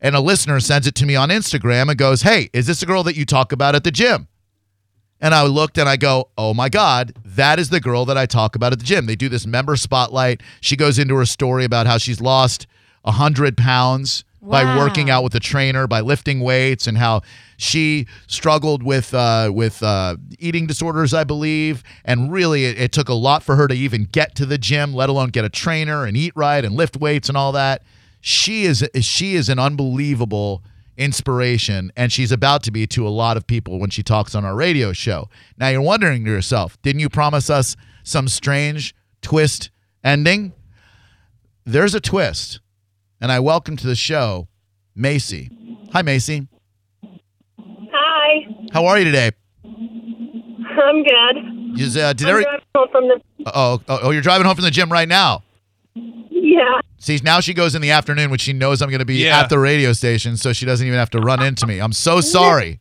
And 0.00 0.16
a 0.16 0.20
listener 0.20 0.58
sends 0.58 0.86
it 0.86 0.94
to 0.96 1.06
me 1.06 1.14
on 1.14 1.28
Instagram 1.28 1.88
and 1.88 1.96
goes, 1.96 2.22
Hey, 2.22 2.50
is 2.52 2.66
this 2.66 2.82
a 2.82 2.86
girl 2.86 3.02
that 3.04 3.16
you 3.16 3.24
talk 3.24 3.52
about 3.52 3.74
at 3.74 3.84
the 3.84 3.90
gym? 3.90 4.28
And 5.20 5.34
I 5.34 5.44
looked 5.44 5.78
and 5.78 5.88
I 5.88 5.96
go, 5.96 6.30
Oh 6.36 6.52
my 6.52 6.68
God, 6.68 7.14
that 7.24 7.60
is 7.60 7.70
the 7.70 7.80
girl 7.80 8.04
that 8.06 8.18
I 8.18 8.26
talk 8.26 8.56
about 8.56 8.72
at 8.72 8.80
the 8.80 8.84
gym. 8.84 9.06
They 9.06 9.14
do 9.14 9.28
this 9.28 9.46
member 9.46 9.76
spotlight. 9.76 10.42
She 10.60 10.76
goes 10.76 10.98
into 10.98 11.14
her 11.16 11.26
story 11.26 11.64
about 11.64 11.86
how 11.86 11.98
she's 11.98 12.20
lost 12.20 12.66
100 13.02 13.56
pounds 13.56 14.24
by 14.42 14.76
working 14.76 15.08
out 15.08 15.22
with 15.22 15.34
a 15.34 15.40
trainer, 15.40 15.86
by 15.86 16.00
lifting 16.00 16.40
weights, 16.40 16.86
and 16.88 16.98
how 16.98 17.22
she 17.56 18.06
struggled 18.26 18.82
with 18.82 19.14
uh, 19.14 19.50
with 19.54 19.82
uh, 19.82 20.16
eating 20.38 20.66
disorders, 20.66 21.14
I 21.14 21.24
believe. 21.24 21.82
And 22.04 22.32
really, 22.32 22.64
it, 22.64 22.78
it 22.78 22.92
took 22.92 23.08
a 23.08 23.14
lot 23.14 23.42
for 23.42 23.54
her 23.56 23.68
to 23.68 23.74
even 23.74 24.04
get 24.04 24.34
to 24.36 24.46
the 24.46 24.58
gym, 24.58 24.94
let 24.94 25.08
alone 25.08 25.28
get 25.28 25.44
a 25.44 25.48
trainer 25.48 26.04
and 26.04 26.16
eat 26.16 26.32
right 26.34 26.64
and 26.64 26.74
lift 26.74 26.96
weights 26.96 27.28
and 27.28 27.38
all 27.38 27.52
that. 27.52 27.82
She 28.20 28.64
is 28.64 28.86
she 29.00 29.34
is 29.34 29.48
an 29.48 29.58
unbelievable 29.58 30.62
inspiration, 30.96 31.92
and 31.96 32.12
she's 32.12 32.32
about 32.32 32.62
to 32.64 32.70
be 32.70 32.86
to 32.88 33.06
a 33.06 33.10
lot 33.10 33.36
of 33.36 33.46
people 33.46 33.78
when 33.78 33.90
she 33.90 34.02
talks 34.02 34.34
on 34.34 34.44
our 34.44 34.54
radio 34.54 34.92
show. 34.92 35.28
Now 35.56 35.68
you're 35.68 35.80
wondering 35.80 36.24
to 36.24 36.30
yourself, 36.30 36.80
didn't 36.82 37.00
you 37.00 37.08
promise 37.08 37.48
us 37.48 37.76
some 38.02 38.28
strange 38.28 38.94
twist 39.22 39.70
ending? 40.02 40.52
There's 41.64 41.94
a 41.94 42.00
twist, 42.00 42.60
and 43.22 43.30
I 43.30 43.38
welcome 43.38 43.76
to 43.76 43.86
the 43.86 43.94
show 43.94 44.48
Macy. 44.96 45.48
Hi, 45.92 46.02
Macy. 46.02 46.48
Hi, 47.92 48.46
How 48.72 48.84
are 48.86 48.98
you 48.98 49.04
today? 49.04 49.30
I'm 49.64 51.04
good. 51.04 51.80
Is, 51.80 51.96
uh, 51.96 52.12
did 52.12 52.26
I'm 52.26 52.30
every, 52.32 52.42
driving 52.42 52.64
home 52.74 52.88
from 52.90 53.08
the 53.08 53.20
oh, 53.54 53.80
oh, 53.88 53.98
oh, 54.02 54.10
you're 54.10 54.22
driving 54.22 54.44
home 54.44 54.56
from 54.56 54.64
the 54.64 54.70
gym 54.72 54.90
right 54.90 55.08
now. 55.08 55.42
yeah. 55.94 56.80
See, 56.98 57.18
now 57.22 57.38
she 57.40 57.54
goes 57.54 57.74
in 57.76 57.80
the 57.80 57.92
afternoon 57.92 58.28
when 58.28 58.38
she 58.40 58.52
knows 58.52 58.82
I'm 58.82 58.90
going 58.90 58.98
to 58.98 59.04
be 59.04 59.24
Yeah. 59.24 59.38
at 59.40 59.48
the 59.48 59.58
radio 59.58 59.92
station, 59.92 60.36
so 60.36 60.52
she 60.52 60.66
doesn't 60.66 60.86
even 60.86 60.98
have 60.98 61.10
to 61.10 61.18
run 61.20 61.42
into 61.42 61.66
me. 61.66 61.80
I'm 61.80 61.92
so 61.92 62.20
sorry. 62.20 62.80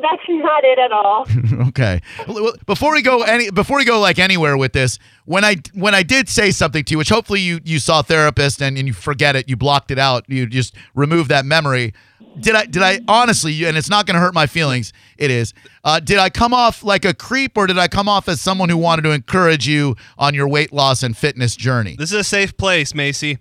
No, 0.00 0.08
that's 0.08 0.22
not 0.28 0.64
it 0.64 0.78
at 0.78 0.92
all. 0.92 1.26
okay. 1.68 2.00
Well, 2.26 2.44
well, 2.44 2.52
Before 2.66 2.92
we 2.92 3.02
go 3.02 3.22
any 3.22 3.50
before 3.50 3.78
we 3.78 3.84
go 3.84 4.00
like 4.00 4.18
anywhere 4.18 4.56
with 4.56 4.72
this, 4.72 4.98
when 5.24 5.44
I 5.44 5.56
when 5.74 5.94
I 5.94 6.02
did 6.02 6.28
say 6.28 6.50
something 6.50 6.84
to 6.84 6.92
you, 6.92 6.98
which 6.98 7.08
hopefully 7.08 7.40
you 7.40 7.60
you 7.64 7.78
saw 7.78 8.02
therapist 8.02 8.62
and, 8.62 8.78
and 8.78 8.86
you 8.86 8.94
forget 8.94 9.36
it, 9.36 9.48
you 9.48 9.56
blocked 9.56 9.90
it 9.90 9.98
out, 9.98 10.24
you 10.28 10.46
just 10.46 10.74
remove 10.94 11.28
that 11.28 11.44
memory. 11.44 11.94
Did 12.40 12.54
I 12.54 12.66
did 12.66 12.82
I 12.82 13.00
honestly 13.08 13.64
and 13.64 13.76
it's 13.76 13.90
not 13.90 14.06
going 14.06 14.14
to 14.14 14.20
hurt 14.20 14.34
my 14.34 14.46
feelings. 14.46 14.92
It 15.16 15.30
is. 15.30 15.54
Uh, 15.82 16.00
did 16.00 16.18
I 16.18 16.30
come 16.30 16.54
off 16.54 16.84
like 16.84 17.04
a 17.04 17.14
creep 17.14 17.56
or 17.56 17.66
did 17.66 17.78
I 17.78 17.88
come 17.88 18.08
off 18.08 18.28
as 18.28 18.40
someone 18.40 18.68
who 18.68 18.76
wanted 18.76 19.02
to 19.02 19.10
encourage 19.10 19.66
you 19.66 19.96
on 20.16 20.34
your 20.34 20.48
weight 20.48 20.72
loss 20.72 21.02
and 21.02 21.16
fitness 21.16 21.56
journey? 21.56 21.96
This 21.98 22.12
is 22.12 22.20
a 22.20 22.24
safe 22.24 22.56
place, 22.56 22.94
Macy. 22.94 23.38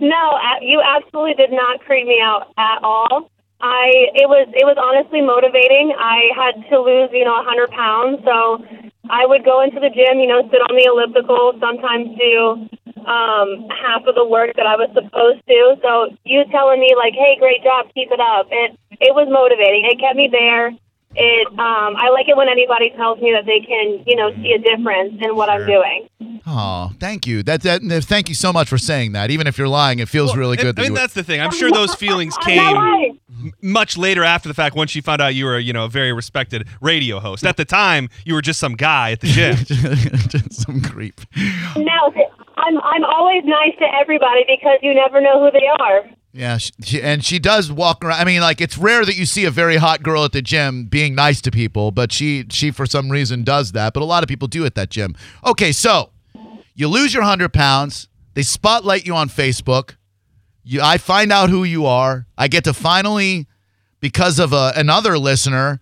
No, 0.00 0.38
you 0.60 0.80
absolutely 0.80 1.34
did 1.34 1.52
not 1.52 1.80
creep 1.80 2.06
me 2.06 2.20
out 2.22 2.52
at 2.56 2.82
all. 2.82 3.30
I 3.62 4.10
it 4.18 4.26
was 4.26 4.50
it 4.58 4.66
was 4.66 4.74
honestly 4.74 5.22
motivating. 5.22 5.94
I 5.94 6.34
had 6.34 6.58
to 6.68 6.82
lose, 6.82 7.14
you 7.14 7.22
know, 7.24 7.38
a 7.38 7.46
hundred 7.46 7.70
pounds, 7.70 8.18
so 8.26 8.58
I 9.06 9.22
would 9.22 9.46
go 9.46 9.62
into 9.62 9.78
the 9.78 9.90
gym, 9.90 10.18
you 10.18 10.26
know, 10.26 10.42
sit 10.50 10.58
on 10.66 10.74
the 10.74 10.90
elliptical, 10.90 11.54
sometimes 11.62 12.10
do 12.18 12.66
um, 13.06 13.70
half 13.70 14.02
of 14.06 14.14
the 14.18 14.26
work 14.26 14.54
that 14.58 14.66
I 14.66 14.74
was 14.74 14.90
supposed 14.94 15.46
to. 15.46 15.78
So 15.78 16.10
you 16.26 16.42
telling 16.50 16.82
me 16.82 16.90
like, 16.98 17.14
"Hey, 17.14 17.38
great 17.38 17.62
job, 17.62 17.86
keep 17.94 18.10
it 18.10 18.18
up." 18.20 18.50
It 18.50 18.74
it 18.98 19.14
was 19.14 19.30
motivating. 19.30 19.86
It 19.86 20.02
kept 20.02 20.18
me 20.18 20.26
there. 20.26 20.74
It 21.14 21.46
um, 21.54 21.94
I 21.94 22.10
like 22.10 22.26
it 22.26 22.36
when 22.36 22.50
anybody 22.50 22.90
tells 22.98 23.22
me 23.22 23.30
that 23.30 23.46
they 23.46 23.62
can, 23.62 24.02
you 24.06 24.16
know, 24.16 24.34
see 24.42 24.58
a 24.58 24.60
difference 24.62 25.22
in 25.22 25.36
what 25.38 25.50
I'm 25.50 25.66
doing. 25.66 26.10
Oh, 26.46 26.92
thank 26.98 27.26
you. 27.26 27.42
That, 27.42 27.62
that 27.62 27.82
thank 28.04 28.28
you 28.28 28.34
so 28.34 28.52
much 28.52 28.68
for 28.68 28.78
saying 28.78 29.12
that. 29.12 29.30
Even 29.30 29.46
if 29.46 29.58
you're 29.58 29.68
lying, 29.68 30.00
it 30.00 30.08
feels 30.08 30.36
really 30.36 30.56
good. 30.56 30.78
I 30.78 30.82
mean, 30.82 30.92
you, 30.92 30.96
that's 30.96 31.14
the 31.14 31.22
thing. 31.22 31.40
I'm 31.40 31.50
sure 31.52 31.70
those 31.70 31.94
feelings 31.94 32.36
came 32.38 33.18
much 33.60 33.96
later 33.96 34.24
after 34.24 34.48
the 34.48 34.54
fact. 34.54 34.74
Once 34.74 34.94
you 34.94 35.02
found 35.02 35.20
out 35.20 35.34
you 35.34 35.44
were, 35.44 35.58
you 35.58 35.72
know, 35.72 35.84
a 35.84 35.88
very 35.88 36.12
respected 36.12 36.66
radio 36.80 37.20
host. 37.20 37.44
At 37.44 37.56
the 37.56 37.64
time, 37.64 38.08
you 38.24 38.34
were 38.34 38.42
just 38.42 38.58
some 38.58 38.74
guy 38.74 39.12
at 39.12 39.20
the 39.20 39.28
gym. 39.28 39.56
Just 40.32 40.62
some 40.62 40.80
creep. 40.80 41.20
No, 41.76 42.12
I'm 42.56 42.78
I'm 42.78 43.04
always 43.04 43.44
nice 43.44 43.76
to 43.78 43.86
everybody 44.00 44.44
because 44.46 44.78
you 44.82 44.94
never 44.94 45.20
know 45.20 45.44
who 45.44 45.50
they 45.50 45.66
are. 45.80 46.10
Yeah, 46.32 46.56
she, 46.56 46.72
she, 46.82 47.02
and 47.02 47.24
she 47.24 47.38
does 47.38 47.70
walk 47.70 48.04
around. 48.04 48.20
I 48.20 48.24
mean, 48.24 48.40
like 48.40 48.60
it's 48.60 48.78
rare 48.78 49.04
that 49.04 49.16
you 49.16 49.26
see 49.26 49.44
a 49.44 49.50
very 49.50 49.76
hot 49.76 50.02
girl 50.02 50.24
at 50.24 50.32
the 50.32 50.40
gym 50.40 50.86
being 50.86 51.14
nice 51.14 51.40
to 51.42 51.50
people, 51.50 51.90
but 51.90 52.12
she 52.12 52.46
she 52.50 52.70
for 52.70 52.86
some 52.86 53.10
reason 53.10 53.44
does 53.44 53.72
that. 53.72 53.92
But 53.92 54.02
a 54.02 54.06
lot 54.06 54.22
of 54.22 54.28
people 54.28 54.48
do 54.48 54.64
at 54.64 54.74
that 54.74 54.90
gym. 54.90 55.14
Okay, 55.44 55.72
so 55.72 56.10
you 56.74 56.88
lose 56.88 57.12
your 57.12 57.22
hundred 57.22 57.52
pounds. 57.52 58.08
They 58.34 58.42
spotlight 58.42 59.06
you 59.06 59.14
on 59.14 59.28
Facebook. 59.28 59.96
You, 60.64 60.80
I 60.80 60.98
find 60.98 61.32
out 61.32 61.50
who 61.50 61.64
you 61.64 61.86
are. 61.86 62.26
I 62.38 62.48
get 62.48 62.64
to 62.64 62.72
finally, 62.72 63.46
because 64.00 64.38
of 64.38 64.52
a, 64.52 64.72
another 64.76 65.18
listener, 65.18 65.80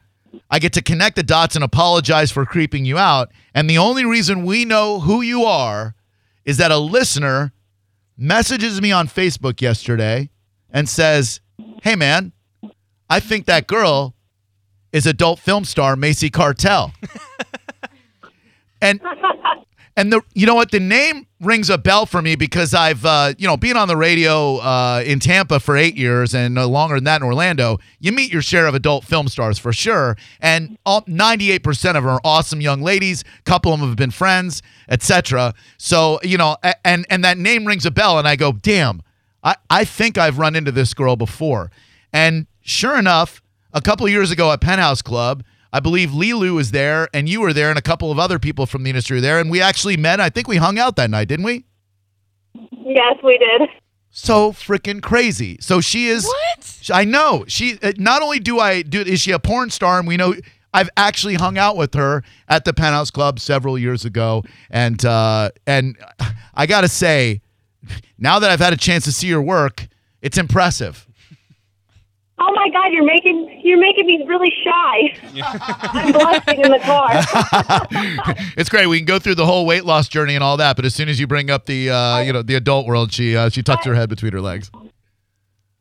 I 0.50 0.58
get 0.58 0.72
to 0.74 0.82
connect 0.82 1.16
the 1.16 1.22
dots 1.22 1.54
and 1.54 1.64
apologize 1.64 2.30
for 2.32 2.44
creeping 2.44 2.84
you 2.84 2.98
out. 2.98 3.30
And 3.54 3.68
the 3.68 3.78
only 3.78 4.04
reason 4.04 4.44
we 4.44 4.64
know 4.64 5.00
who 5.00 5.22
you 5.22 5.44
are 5.44 5.94
is 6.44 6.56
that 6.56 6.70
a 6.70 6.78
listener 6.78 7.52
messages 8.16 8.80
me 8.80 8.92
on 8.92 9.08
Facebook 9.08 9.60
yesterday 9.60 10.30
and 10.70 10.88
says, 10.88 11.40
Hey, 11.82 11.96
man, 11.96 12.32
I 13.08 13.20
think 13.20 13.46
that 13.46 13.66
girl 13.66 14.14
is 14.92 15.06
adult 15.06 15.38
film 15.38 15.64
star 15.64 15.96
Macy 15.96 16.30
Cartel. 16.30 16.92
and 18.82 19.00
And 20.00 20.10
the 20.10 20.22
you 20.32 20.46
know 20.46 20.54
what 20.54 20.70
the 20.70 20.80
name 20.80 21.26
rings 21.42 21.68
a 21.68 21.76
bell 21.76 22.06
for 22.06 22.22
me 22.22 22.34
because 22.34 22.72
I've 22.72 23.04
uh, 23.04 23.34
you 23.36 23.46
know 23.46 23.58
been 23.58 23.76
on 23.76 23.86
the 23.86 23.98
radio 23.98 24.56
uh, 24.56 25.02
in 25.04 25.20
Tampa 25.20 25.60
for 25.60 25.76
eight 25.76 25.94
years 25.94 26.34
and 26.34 26.54
longer 26.54 26.94
than 26.94 27.04
that 27.04 27.20
in 27.20 27.26
Orlando. 27.26 27.76
You 27.98 28.10
meet 28.12 28.32
your 28.32 28.40
share 28.40 28.66
of 28.66 28.74
adult 28.74 29.04
film 29.04 29.28
stars 29.28 29.58
for 29.58 29.74
sure, 29.74 30.16
and 30.40 30.78
ninety 31.06 31.50
eight 31.50 31.62
percent 31.62 31.98
of 31.98 32.04
them 32.04 32.14
are 32.14 32.20
awesome 32.24 32.62
young 32.62 32.80
ladies. 32.80 33.24
A 33.40 33.42
couple 33.42 33.74
of 33.74 33.80
them 33.80 33.90
have 33.90 33.98
been 33.98 34.10
friends, 34.10 34.62
etc. 34.88 35.52
So 35.76 36.18
you 36.22 36.38
know, 36.38 36.56
and 36.82 37.04
and 37.10 37.22
that 37.22 37.36
name 37.36 37.66
rings 37.66 37.84
a 37.84 37.90
bell, 37.90 38.18
and 38.18 38.26
I 38.26 38.36
go, 38.36 38.52
damn, 38.52 39.02
I 39.44 39.56
I 39.68 39.84
think 39.84 40.16
I've 40.16 40.38
run 40.38 40.56
into 40.56 40.72
this 40.72 40.94
girl 40.94 41.16
before, 41.16 41.70
and 42.10 42.46
sure 42.62 42.98
enough, 42.98 43.42
a 43.74 43.82
couple 43.82 44.08
years 44.08 44.30
ago 44.30 44.50
at 44.50 44.62
Penthouse 44.62 45.02
Club. 45.02 45.44
I 45.72 45.80
believe 45.80 46.10
Lilu 46.10 46.54
was 46.54 46.72
there, 46.72 47.08
and 47.14 47.28
you 47.28 47.40
were 47.40 47.52
there, 47.52 47.70
and 47.70 47.78
a 47.78 47.82
couple 47.82 48.10
of 48.10 48.18
other 48.18 48.38
people 48.38 48.66
from 48.66 48.82
the 48.82 48.90
industry 48.90 49.18
were 49.18 49.20
there, 49.20 49.38
and 49.38 49.50
we 49.50 49.60
actually 49.60 49.96
met. 49.96 50.20
I 50.20 50.28
think 50.28 50.48
we 50.48 50.56
hung 50.56 50.78
out 50.78 50.96
that 50.96 51.10
night, 51.10 51.28
didn't 51.28 51.44
we? 51.44 51.64
Yes, 52.72 53.16
we 53.22 53.38
did. 53.38 53.68
So 54.10 54.50
freaking 54.52 55.00
crazy. 55.00 55.58
So 55.60 55.80
she 55.80 56.08
is. 56.08 56.24
What? 56.24 56.90
I 56.92 57.04
know 57.04 57.44
she. 57.46 57.78
uh, 57.82 57.92
Not 57.96 58.22
only 58.22 58.40
do 58.40 58.58
I 58.58 58.82
do, 58.82 59.00
is 59.00 59.20
she 59.20 59.30
a 59.30 59.38
porn 59.38 59.70
star, 59.70 60.00
and 60.00 60.08
we 60.08 60.16
know 60.16 60.34
I've 60.74 60.90
actually 60.96 61.34
hung 61.34 61.56
out 61.58 61.76
with 61.76 61.94
her 61.94 62.24
at 62.48 62.64
the 62.64 62.72
Penthouse 62.72 63.10
Club 63.12 63.38
several 63.38 63.78
years 63.78 64.04
ago, 64.04 64.42
and 64.70 65.04
uh, 65.04 65.50
and 65.66 65.96
I 66.54 66.66
gotta 66.66 66.88
say, 66.88 67.40
now 68.18 68.40
that 68.40 68.50
I've 68.50 68.58
had 68.60 68.72
a 68.72 68.76
chance 68.76 69.04
to 69.04 69.12
see 69.12 69.30
her 69.30 69.40
work, 69.40 69.86
it's 70.22 70.38
impressive. 70.38 71.06
Oh 72.42 72.52
my 72.54 72.70
God, 72.70 72.90
you're 72.90 73.04
making 73.04 73.60
you're 73.62 73.78
making 73.78 74.06
me 74.06 74.24
really 74.26 74.50
shy. 74.64 75.42
I'm 75.82 76.12
blushing 76.12 76.64
in 76.64 76.70
the 76.70 76.78
car. 76.78 77.10
it's 78.56 78.70
great. 78.70 78.86
We 78.86 78.98
can 78.98 79.04
go 79.06 79.18
through 79.18 79.34
the 79.34 79.44
whole 79.44 79.66
weight 79.66 79.84
loss 79.84 80.08
journey 80.08 80.34
and 80.34 80.42
all 80.42 80.56
that, 80.56 80.76
but 80.76 80.86
as 80.86 80.94
soon 80.94 81.10
as 81.10 81.20
you 81.20 81.26
bring 81.26 81.50
up 81.50 81.66
the 81.66 81.90
uh, 81.90 82.20
you 82.20 82.32
know 82.32 82.40
the 82.42 82.54
adult 82.54 82.86
world, 82.86 83.12
she 83.12 83.36
uh, 83.36 83.50
she 83.50 83.62
tucks 83.62 83.84
her 83.84 83.94
head 83.94 84.08
between 84.08 84.32
her 84.32 84.40
legs. 84.40 84.70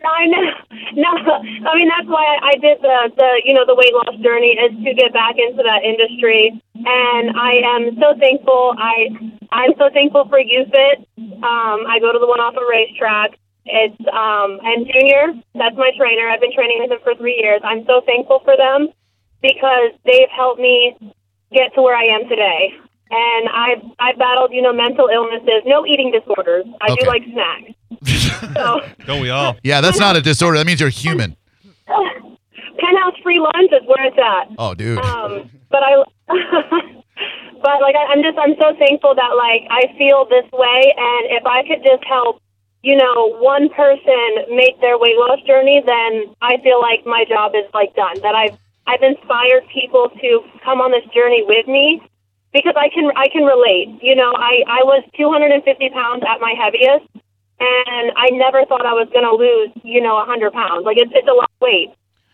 I 0.05 0.25
know. 0.25 0.43
No, 0.91 1.05
I 1.05 1.75
mean 1.77 1.87
that's 1.87 2.07
why 2.09 2.37
I 2.41 2.53
did 2.59 2.81
the 2.81 3.11
the 3.15 3.41
you 3.45 3.53
know 3.53 3.63
the 3.65 3.75
weight 3.75 3.93
loss 3.93 4.19
journey 4.23 4.57
is 4.57 4.71
to 4.83 4.93
get 4.95 5.13
back 5.13 5.35
into 5.37 5.61
that 5.61 5.83
industry, 5.83 6.59
and 6.75 7.37
I 7.37 7.61
am 7.77 7.95
so 8.01 8.17
thankful. 8.19 8.73
I 8.77 9.07
I'm 9.51 9.71
so 9.77 9.89
thankful 9.93 10.27
for 10.27 10.39
YouFit. 10.39 11.05
Um, 11.43 11.85
I 11.87 11.99
go 12.01 12.11
to 12.11 12.17
the 12.19 12.25
one 12.27 12.39
off 12.39 12.55
a 12.57 12.65
racetrack. 12.67 13.37
It's 13.65 13.99
um, 14.11 14.59
and 14.63 14.87
Junior, 14.91 15.33
that's 15.55 15.75
my 15.77 15.91
trainer. 15.97 16.27
I've 16.29 16.41
been 16.41 16.53
training 16.53 16.79
with 16.81 16.91
him 16.91 16.99
for 17.03 17.13
three 17.15 17.37
years. 17.41 17.61
I'm 17.63 17.85
so 17.85 18.01
thankful 18.05 18.39
for 18.43 18.55
them 18.57 18.87
because 19.41 19.91
they've 20.05 20.29
helped 20.35 20.59
me 20.59 20.95
get 21.51 21.73
to 21.75 21.81
where 21.81 21.95
I 21.95 22.03
am 22.05 22.27
today. 22.27 22.73
And 23.11 23.49
I've 23.49 23.83
I've 23.99 24.17
battled 24.17 24.51
you 24.53 24.61
know 24.61 24.73
mental 24.73 25.09
illnesses, 25.11 25.63
no 25.65 25.85
eating 25.85 26.11
disorders. 26.11 26.65
I 26.81 26.91
Okay. 26.91 27.03
do 27.03 27.07
like 27.07 27.23
snacks. 27.31 28.55
So. 28.55 28.81
Don't 29.05 29.21
we 29.21 29.29
all? 29.29 29.55
Yeah, 29.63 29.81
that's 29.81 29.99
not 29.99 30.15
a 30.15 30.21
disorder. 30.21 30.57
That 30.57 30.65
means 30.67 30.79
you're 30.79 30.89
human. 30.89 31.35
Penthouse 31.87 33.15
free 33.23 33.39
lunch 33.39 33.71
is 33.71 33.85
where 33.87 34.05
it's 34.07 34.17
at. 34.17 34.55
Oh, 34.57 34.73
dude. 34.73 34.99
Um, 34.99 35.49
but 35.69 35.83
I, 35.83 36.03
but 36.29 37.81
like 37.81 37.95
I, 37.95 38.05
I'm 38.13 38.23
just 38.23 38.37
I'm 38.37 38.55
so 38.59 38.75
thankful 38.79 39.15
that 39.15 39.35
like 39.35 39.67
I 39.69 39.93
feel 39.97 40.25
this 40.29 40.45
way, 40.53 40.93
and 40.95 41.37
if 41.37 41.45
I 41.45 41.63
could 41.67 41.83
just 41.83 42.03
help, 42.07 42.41
you 42.81 42.95
know, 42.95 43.35
one 43.39 43.69
person 43.69 44.55
make 44.55 44.79
their 44.79 44.97
weight 44.97 45.17
loss 45.17 45.39
journey, 45.45 45.83
then 45.85 46.33
I 46.41 46.57
feel 46.63 46.79
like 46.79 47.05
my 47.05 47.25
job 47.27 47.53
is 47.55 47.67
like 47.73 47.93
done. 47.95 48.19
That 48.21 48.35
I've 48.35 48.57
I've 48.87 49.03
inspired 49.03 49.67
people 49.73 50.09
to 50.09 50.29
come 50.63 50.79
on 50.81 50.91
this 50.91 51.05
journey 51.13 51.43
with 51.45 51.67
me 51.67 52.01
because 52.53 52.73
I 52.77 52.89
can 52.89 53.11
I 53.15 53.27
can 53.27 53.43
relate. 53.43 53.99
You 54.01 54.15
know, 54.15 54.31
I 54.31 54.63
I 54.67 54.81
was 54.87 55.03
250 55.17 55.59
pounds 55.89 56.23
at 56.23 56.39
my 56.39 56.55
heaviest, 56.55 57.05
and 57.59 58.11
I 58.15 58.31
never 58.31 58.65
thought 58.65 58.85
I 58.85 58.95
was 58.95 59.11
going 59.11 59.27
to 59.27 59.35
lose, 59.35 59.71
you 59.83 59.99
know, 60.01 60.15
a 60.15 60.23
100 60.23 60.53
pounds. 60.53 60.85
Like 60.85 60.97
it's 60.97 61.11
it's 61.13 61.27
a 61.27 61.35
lot 61.35 61.51
of 61.51 61.61
weight. 61.61 61.91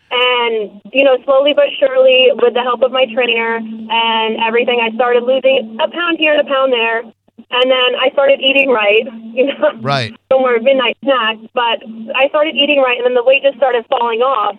And, 0.08 0.80
you 0.92 1.02
know, 1.02 1.18
slowly 1.24 1.52
but 1.52 1.66
surely, 1.80 2.30
with 2.38 2.54
the 2.54 2.62
help 2.62 2.82
of 2.82 2.92
my 2.92 3.06
trainer 3.12 3.56
and 3.58 4.38
everything, 4.38 4.78
I 4.78 4.94
started 4.94 5.24
losing 5.24 5.78
a 5.82 5.90
pound 5.90 6.18
here 6.18 6.32
and 6.38 6.46
a 6.46 6.48
pound 6.48 6.72
there. 6.72 7.02
And 7.50 7.70
then 7.70 7.90
I 8.00 8.10
started 8.12 8.40
eating 8.40 8.70
right, 8.70 9.04
you 9.34 9.46
know, 9.46 9.70
Right. 9.80 10.14
more 10.30 10.58
midnight 10.60 10.96
snacks. 11.02 11.40
But 11.54 11.82
I 12.14 12.28
started 12.28 12.54
eating 12.56 12.80
right, 12.80 12.96
and 12.96 13.06
then 13.06 13.14
the 13.14 13.24
weight 13.24 13.42
just 13.42 13.56
started 13.56 13.84
falling 13.88 14.20
off. 14.20 14.56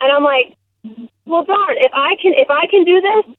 And 0.00 0.12
I'm 0.12 0.22
like, 0.22 0.54
well, 1.26 1.44
darn, 1.44 1.76
if 1.78 1.92
I 1.92 2.16
can, 2.20 2.34
if 2.34 2.50
I 2.50 2.66
can 2.66 2.84
do 2.84 3.00
this, 3.00 3.36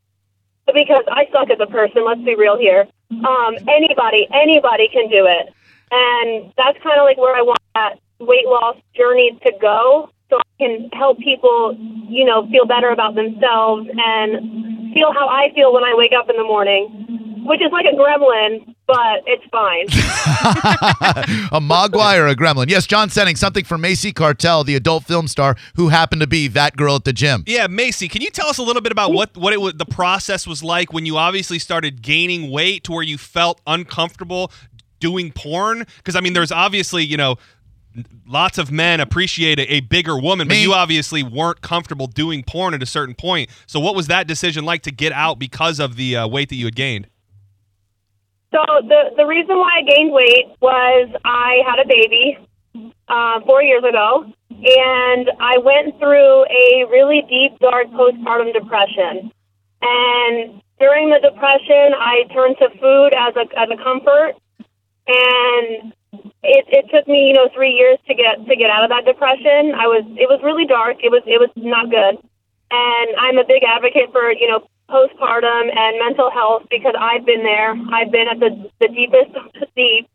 because 0.73 1.03
I 1.11 1.27
suck 1.31 1.49
as 1.49 1.59
a 1.59 1.67
person. 1.67 2.05
Let's 2.05 2.21
be 2.21 2.35
real 2.35 2.57
here. 2.57 2.87
Um, 3.11 3.57
anybody, 3.67 4.27
anybody 4.33 4.87
can 4.91 5.09
do 5.09 5.25
it, 5.25 5.53
and 5.91 6.53
that's 6.57 6.77
kind 6.83 6.99
of 6.99 7.05
like 7.05 7.17
where 7.17 7.35
I 7.35 7.41
want 7.41 7.59
that 7.73 7.97
weight 8.19 8.45
loss 8.45 8.75
journey 8.93 9.39
to 9.45 9.51
go, 9.59 10.09
so 10.29 10.37
I 10.37 10.43
can 10.59 10.89
help 10.93 11.17
people, 11.19 11.75
you 12.07 12.25
know, 12.25 12.47
feel 12.51 12.65
better 12.65 12.89
about 12.89 13.15
themselves 13.15 13.89
and 13.89 14.93
feel 14.93 15.11
how 15.13 15.27
I 15.27 15.51
feel 15.55 15.73
when 15.73 15.83
I 15.83 15.93
wake 15.95 16.13
up 16.13 16.29
in 16.29 16.37
the 16.37 16.43
morning, 16.43 17.41
which 17.45 17.61
is 17.61 17.71
like 17.71 17.85
a 17.85 17.95
gremlin, 17.95 18.75
but 18.89 19.21
it's 19.27 19.45
fine. 19.51 19.85
a 21.51 21.61
Mogwai 21.61 22.17
or 22.17 22.27
a 22.27 22.35
gremlin? 22.35 22.69
Yes, 22.69 22.87
John 22.87 23.09
Senning, 23.09 23.37
something 23.37 23.63
for 23.63 23.77
Macy 23.77 24.11
Cartel, 24.11 24.63
the 24.63 24.73
adult 24.73 25.03
film 25.03 25.27
star 25.27 25.55
who 25.75 25.89
happened 25.89 26.21
to 26.21 26.27
be 26.27 26.47
that 26.47 26.75
girl 26.75 26.95
at 26.95 27.03
the 27.03 27.13
gym. 27.13 27.43
Yeah, 27.45 27.67
Macy, 27.67 28.07
can 28.07 28.23
you 28.23 28.31
tell 28.31 28.47
us 28.47 28.57
a 28.57 28.63
little 28.63 28.81
bit 28.81 28.91
about 28.91 29.13
what 29.13 29.37
what 29.37 29.53
it 29.53 29.61
was, 29.61 29.75
the 29.75 29.85
process 29.85 30.47
was 30.47 30.63
like 30.63 30.91
when 30.91 31.05
you 31.05 31.17
obviously 31.17 31.59
started 31.59 32.01
gaining 32.01 32.49
weight 32.49 32.83
to 32.85 32.91
where 32.91 33.03
you 33.03 33.19
felt 33.19 33.61
uncomfortable 33.67 34.51
doing 34.99 35.31
porn? 35.31 35.85
Because 35.97 36.15
I 36.15 36.21
mean, 36.21 36.33
there's 36.33 36.51
obviously 36.51 37.03
you 37.03 37.17
know 37.17 37.35
lots 38.25 38.57
of 38.57 38.71
men 38.71 38.99
appreciate 38.99 39.59
a, 39.59 39.71
a 39.71 39.79
bigger 39.81 40.17
woman, 40.17 40.47
but 40.47 40.57
you 40.57 40.73
obviously 40.73 41.21
weren't 41.21 41.61
comfortable 41.61 42.07
doing 42.07 42.43
porn 42.43 42.73
at 42.73 42.81
a 42.81 42.87
certain 42.87 43.13
point. 43.13 43.51
So 43.67 43.79
what 43.79 43.93
was 43.93 44.07
that 44.07 44.25
decision 44.25 44.65
like 44.65 44.81
to 44.83 44.91
get 44.91 45.11
out 45.11 45.37
because 45.37 45.79
of 45.79 45.95
the 45.95 46.15
uh, 46.15 46.27
weight 46.27 46.49
that 46.49 46.55
you 46.55 46.65
had 46.65 46.75
gained? 46.75 47.07
So 48.51 48.59
the 48.81 49.13
the 49.15 49.25
reason 49.25 49.57
why 49.57 49.79
I 49.79 49.81
gained 49.83 50.11
weight 50.11 50.47
was 50.59 51.09
I 51.23 51.61
had 51.67 51.79
a 51.79 51.87
baby 51.87 52.37
uh, 53.07 53.41
four 53.45 53.61
years 53.61 53.83
ago, 53.83 54.25
and 54.49 55.29
I 55.39 55.57
went 55.59 55.99
through 55.99 56.45
a 56.49 56.85
really 56.89 57.21
deep, 57.29 57.59
dark 57.59 57.87
postpartum 57.91 58.53
depression. 58.53 59.31
And 59.81 60.61
during 60.79 61.09
the 61.09 61.19
depression, 61.21 61.93
I 61.93 62.23
turned 62.33 62.57
to 62.57 62.69
food 62.81 63.13
as 63.13 63.35
a 63.35 63.45
as 63.53 63.69
a 63.69 63.77
comfort, 63.83 64.33
and 65.07 65.93
it, 66.41 66.65
it 66.73 66.85
took 66.89 67.07
me 67.07 67.27
you 67.27 67.33
know 67.33 67.49
three 67.53 67.71
years 67.71 67.99
to 68.07 68.15
get 68.15 68.41
to 68.47 68.55
get 68.55 68.71
out 68.71 68.83
of 68.83 68.89
that 68.89 69.05
depression. 69.05 69.77
I 69.77 69.85
was 69.85 70.03
it 70.17 70.27
was 70.27 70.41
really 70.43 70.65
dark. 70.65 70.97
It 71.03 71.11
was 71.11 71.21
it 71.27 71.37
was 71.37 71.51
not 71.55 71.89
good, 71.89 72.17
and 72.71 73.09
I'm 73.19 73.37
a 73.37 73.45
big 73.45 73.61
advocate 73.63 74.11
for 74.11 74.31
you 74.31 74.47
know 74.49 74.65
postpartum 74.89 75.69
and 75.75 75.99
mental 75.99 76.29
health 76.31 76.63
because 76.69 76.93
I've 76.99 77.25
been 77.25 77.43
there. 77.43 77.71
I've 77.93 78.11
been 78.11 78.27
at 78.27 78.39
the 78.39 78.69
the 78.79 78.89
deepest 78.89 79.35
of 79.35 79.51
the 79.53 79.67
deep, 79.75 80.09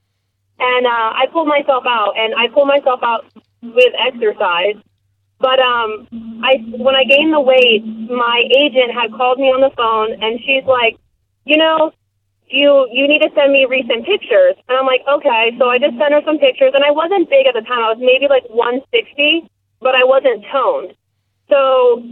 and 0.59 0.87
uh, 0.87 1.11
I 1.14 1.26
pulled 1.33 1.49
myself 1.49 1.85
out, 1.87 2.14
and 2.16 2.35
I 2.35 2.49
pulled 2.49 2.69
myself 2.69 3.00
out 3.02 3.25
with 3.62 3.93
exercise. 3.99 4.76
But 5.38 5.59
um, 5.61 6.09
I 6.43 6.57
when 6.78 6.95
I 6.95 7.04
gained 7.04 7.33
the 7.33 7.40
weight, 7.40 7.85
my 7.85 8.45
agent 8.57 8.93
had 8.93 9.12
called 9.12 9.38
me 9.38 9.49
on 9.50 9.61
the 9.61 9.71
phone, 9.76 10.12
and 10.23 10.40
she's 10.40 10.64
like, 10.64 10.97
you 11.45 11.57
know, 11.57 11.93
you 12.49 12.88
you 12.93 13.09
need 13.09 13.23
to 13.23 13.31
send 13.35 13.52
me 13.52 13.66
recent 13.69 14.07
pictures. 14.07 14.54
And 14.69 14.78
I'm 14.78 14.87
like, 14.87 15.02
okay. 15.09 15.52
So 15.59 15.69
I 15.69 15.78
just 15.78 15.99
sent 15.99 16.12
her 16.12 16.23
some 16.25 16.38
pictures, 16.38 16.73
and 16.75 16.85
I 16.85 16.90
wasn't 16.90 17.28
big 17.31 17.47
at 17.47 17.54
the 17.54 17.62
time. 17.62 17.83
I 17.83 17.93
was 17.93 18.00
maybe 18.00 18.28
like 18.28 18.45
160, 18.49 19.49
but 19.81 19.95
I 19.95 20.04
wasn't 20.04 20.45
toned. 20.50 20.95
So 21.49 22.02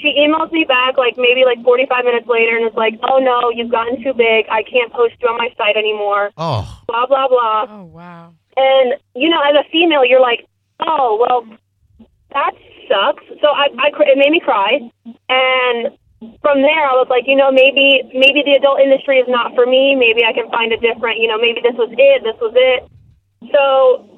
she 0.00 0.14
emails 0.18 0.50
me 0.52 0.64
back 0.64 0.96
like 0.96 1.14
maybe 1.16 1.44
like 1.44 1.62
45 1.62 2.04
minutes 2.04 2.26
later, 2.26 2.56
and 2.56 2.64
it's 2.66 2.76
like, 2.76 2.94
oh 3.02 3.18
no, 3.18 3.50
you've 3.50 3.70
gotten 3.70 4.02
too 4.02 4.14
big. 4.14 4.46
I 4.50 4.62
can't 4.62 4.92
post 4.92 5.14
you 5.20 5.28
on 5.28 5.36
my 5.38 5.48
site 5.56 5.76
anymore. 5.76 6.30
Oh, 6.36 6.64
Blah 6.88 7.06
blah 7.06 7.28
blah. 7.28 7.66
Oh 7.68 7.84
wow. 7.84 8.34
And 8.56 8.94
you 9.14 9.28
know, 9.28 9.40
as 9.42 9.54
a 9.54 9.68
female, 9.70 10.04
you're 10.04 10.20
like, 10.20 10.46
oh 10.80 11.18
well, 11.20 11.58
that 12.32 12.52
sucks. 12.88 13.24
So 13.40 13.48
I, 13.48 13.68
I 13.78 13.90
cr- 13.90 14.04
it 14.08 14.16
made 14.18 14.30
me 14.32 14.40
cry, 14.40 14.80
and 15.28 15.92
from 16.40 16.62
there, 16.62 16.86
I 16.86 16.94
was 16.94 17.08
like, 17.10 17.24
you 17.26 17.36
know, 17.36 17.50
maybe 17.50 18.02
maybe 18.14 18.42
the 18.44 18.52
adult 18.56 18.80
industry 18.80 19.18
is 19.18 19.26
not 19.28 19.54
for 19.54 19.66
me. 19.66 19.94
Maybe 19.94 20.24
I 20.24 20.32
can 20.32 20.48
find 20.50 20.72
a 20.72 20.78
different, 20.78 21.18
you 21.18 21.28
know, 21.28 21.36
maybe 21.38 21.60
this 21.60 21.74
was 21.76 21.90
it. 21.92 22.22
This 22.22 22.38
was 22.40 22.52
it. 22.56 22.88
So 23.52 24.08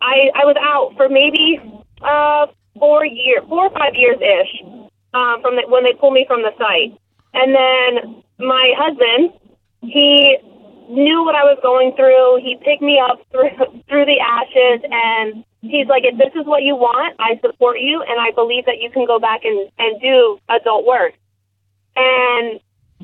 I 0.00 0.30
I 0.34 0.44
was 0.44 0.56
out 0.60 0.92
for 0.96 1.08
maybe 1.08 1.58
uh 2.02 2.46
four 2.78 3.04
year, 3.06 3.40
four 3.48 3.66
or 3.66 3.70
five 3.70 3.94
years 3.94 4.18
ish, 4.20 4.62
um, 5.16 5.40
from 5.40 5.56
the, 5.56 5.64
when 5.68 5.84
they 5.84 5.94
pulled 5.94 6.12
me 6.12 6.24
from 6.28 6.42
the 6.42 6.52
site, 6.60 6.92
and 7.32 7.56
then 7.56 8.22
my 8.38 8.72
husband, 8.76 9.32
he 9.80 10.36
knew 10.88 11.24
what 11.24 11.34
I 11.34 11.44
was 11.44 11.58
going 11.62 11.96
through. 11.96 12.44
He 12.44 12.60
picked 12.60 12.82
me 12.82 13.00
up 13.00 13.24
through 13.32 13.56
through 13.88 14.04
the 14.04 14.20
ashes, 14.20 14.84
and 14.84 15.44
he's 15.62 15.88
like, 15.88 16.04
"If 16.04 16.18
this 16.18 16.36
is 16.36 16.44
what 16.44 16.62
you 16.62 16.76
want, 16.76 17.16
I 17.18 17.40
support 17.40 17.80
you, 17.80 18.04
and 18.04 18.20
I 18.20 18.30
believe 18.32 18.66
that 18.66 18.78
you 18.80 18.90
can 18.90 19.06
go 19.06 19.18
back 19.18 19.44
and 19.44 19.70
and 19.78 20.00
do 20.00 20.38
adult 20.48 20.84
work." 20.84 21.14
And 21.96 22.60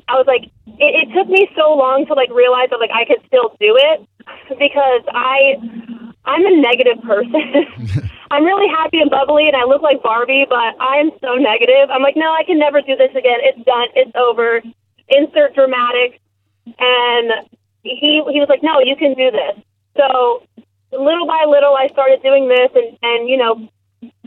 I 0.07 0.13
was 0.13 0.27
like, 0.27 0.51
it, 0.77 1.09
it 1.09 1.13
took 1.17 1.27
me 1.27 1.49
so 1.57 1.73
long 1.73 2.05
to 2.07 2.13
like 2.13 2.29
realize 2.29 2.69
that 2.69 2.77
like 2.77 2.93
I 2.93 3.05
could 3.05 3.25
still 3.25 3.57
do 3.59 3.73
it 3.73 4.07
because 4.59 5.01
I 5.09 5.57
I'm 6.25 6.45
a 6.45 6.61
negative 6.61 7.01
person. 7.03 8.09
I'm 8.33 8.45
really 8.45 8.67
happy 8.67 8.99
and 8.99 9.11
bubbly 9.11 9.47
and 9.47 9.55
I 9.55 9.65
look 9.65 9.83
like 9.83 10.01
Barbie, 10.01 10.45
but 10.49 10.73
I'm 10.81 11.11
so 11.21 11.35
negative. 11.37 11.93
I'm 11.93 12.01
like, 12.01 12.17
no, 12.17 12.33
I 12.33 12.43
can 12.43 12.57
never 12.57 12.81
do 12.81 12.95
this 12.97 13.11
again. 13.11 13.37
It's 13.45 13.61
done. 13.63 13.87
It's 13.93 14.11
over. 14.17 14.61
Insert 15.07 15.53
dramatic. 15.53 16.19
And 16.65 17.45
he 17.83 18.25
he 18.25 18.39
was 18.41 18.49
like, 18.49 18.63
no, 18.63 18.81
you 18.81 18.95
can 18.95 19.13
do 19.13 19.29
this. 19.29 19.61
So 19.97 20.41
little 20.89 21.27
by 21.27 21.45
little, 21.45 21.77
I 21.77 21.87
started 21.93 22.23
doing 22.23 22.49
this 22.49 22.73
and 22.73 22.97
and 23.03 23.29
you 23.29 23.37
know 23.37 23.69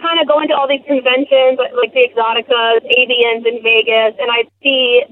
kind 0.00 0.20
of 0.20 0.28
going 0.28 0.48
to 0.48 0.54
all 0.54 0.68
these 0.68 0.86
conventions 0.86 1.58
like, 1.58 1.92
the 1.92 2.06
Exoticas, 2.06 2.86
AVNs 2.86 3.44
in 3.44 3.58
Vegas, 3.60 4.14
and 4.22 4.30
I'd 4.30 4.48
see 4.62 5.02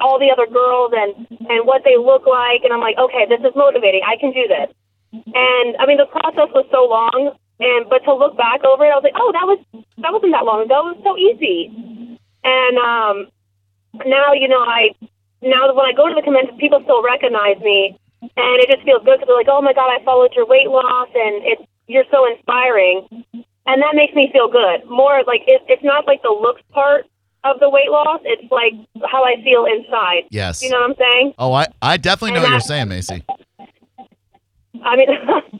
all 0.00 0.18
the 0.18 0.32
other 0.32 0.46
girls 0.48 0.96
and 0.96 1.28
and 1.52 1.66
what 1.68 1.84
they 1.84 2.00
look 2.00 2.24
like, 2.24 2.64
and 2.64 2.72
I'm 2.72 2.80
like, 2.80 2.96
okay, 2.96 3.28
this 3.28 3.44
is 3.44 3.52
motivating. 3.52 4.00
I 4.08 4.16
can 4.16 4.32
do 4.32 4.48
this. 4.48 4.72
And 5.12 5.76
I 5.76 5.84
mean, 5.84 5.98
the 6.00 6.08
process 6.08 6.48
was 6.56 6.64
so 6.72 6.88
long, 6.88 7.36
and 7.60 7.88
but 7.90 8.04
to 8.04 8.14
look 8.14 8.36
back 8.36 8.64
over 8.64 8.84
it, 8.84 8.92
I 8.92 8.96
was 8.96 9.04
like, 9.04 9.18
oh, 9.18 9.30
that 9.32 9.46
was 9.46 9.58
that 9.98 10.12
wasn't 10.12 10.32
that 10.32 10.44
long 10.44 10.62
ago. 10.62 10.90
It 10.90 10.98
was 10.98 11.02
so 11.02 11.18
easy. 11.18 12.18
And 12.44 12.78
um, 12.78 13.16
now, 14.06 14.32
you 14.32 14.46
know, 14.48 14.62
I 14.62 14.94
now 15.42 15.66
when 15.74 15.86
I 15.86 15.92
go 15.92 16.08
to 16.08 16.14
the 16.14 16.22
convention, 16.22 16.56
people 16.58 16.80
still 16.82 17.02
recognize 17.02 17.58
me, 17.60 17.98
and 18.22 18.56
it 18.62 18.70
just 18.70 18.84
feels 18.84 19.02
good 19.04 19.18
because 19.18 19.26
they're 19.26 19.36
like, 19.36 19.50
oh 19.50 19.62
my 19.62 19.72
god, 19.72 19.90
I 19.90 20.02
followed 20.04 20.32
your 20.34 20.46
weight 20.46 20.68
loss, 20.70 21.08
and 21.14 21.42
it's 21.42 21.62
you're 21.86 22.06
so 22.10 22.30
inspiring, 22.30 23.08
and 23.66 23.82
that 23.82 23.94
makes 23.94 24.14
me 24.14 24.30
feel 24.32 24.48
good. 24.48 24.86
More 24.86 25.22
like 25.26 25.42
it, 25.46 25.62
it's 25.66 25.82
not 25.82 26.06
like 26.06 26.22
the 26.22 26.30
looks 26.30 26.62
part 26.70 27.06
of 27.42 27.58
the 27.58 27.68
weight 27.68 27.90
loss; 27.90 28.20
it's 28.24 28.46
like 28.52 28.74
how 29.10 29.24
I 29.24 29.42
feel 29.42 29.66
inside. 29.66 30.30
Yes. 30.30 30.62
You 30.62 30.70
know 30.70 30.78
what 30.78 30.90
I'm 30.90 30.96
saying? 30.96 31.34
Oh, 31.38 31.52
I, 31.52 31.66
I 31.82 31.96
definitely 31.96 32.38
know 32.38 32.44
And 32.44 32.44
what 32.44 32.50
you're 32.52 32.60
saying, 32.60 32.88
Macy. 32.88 33.24
I 34.84 34.96
mean, 34.96 35.08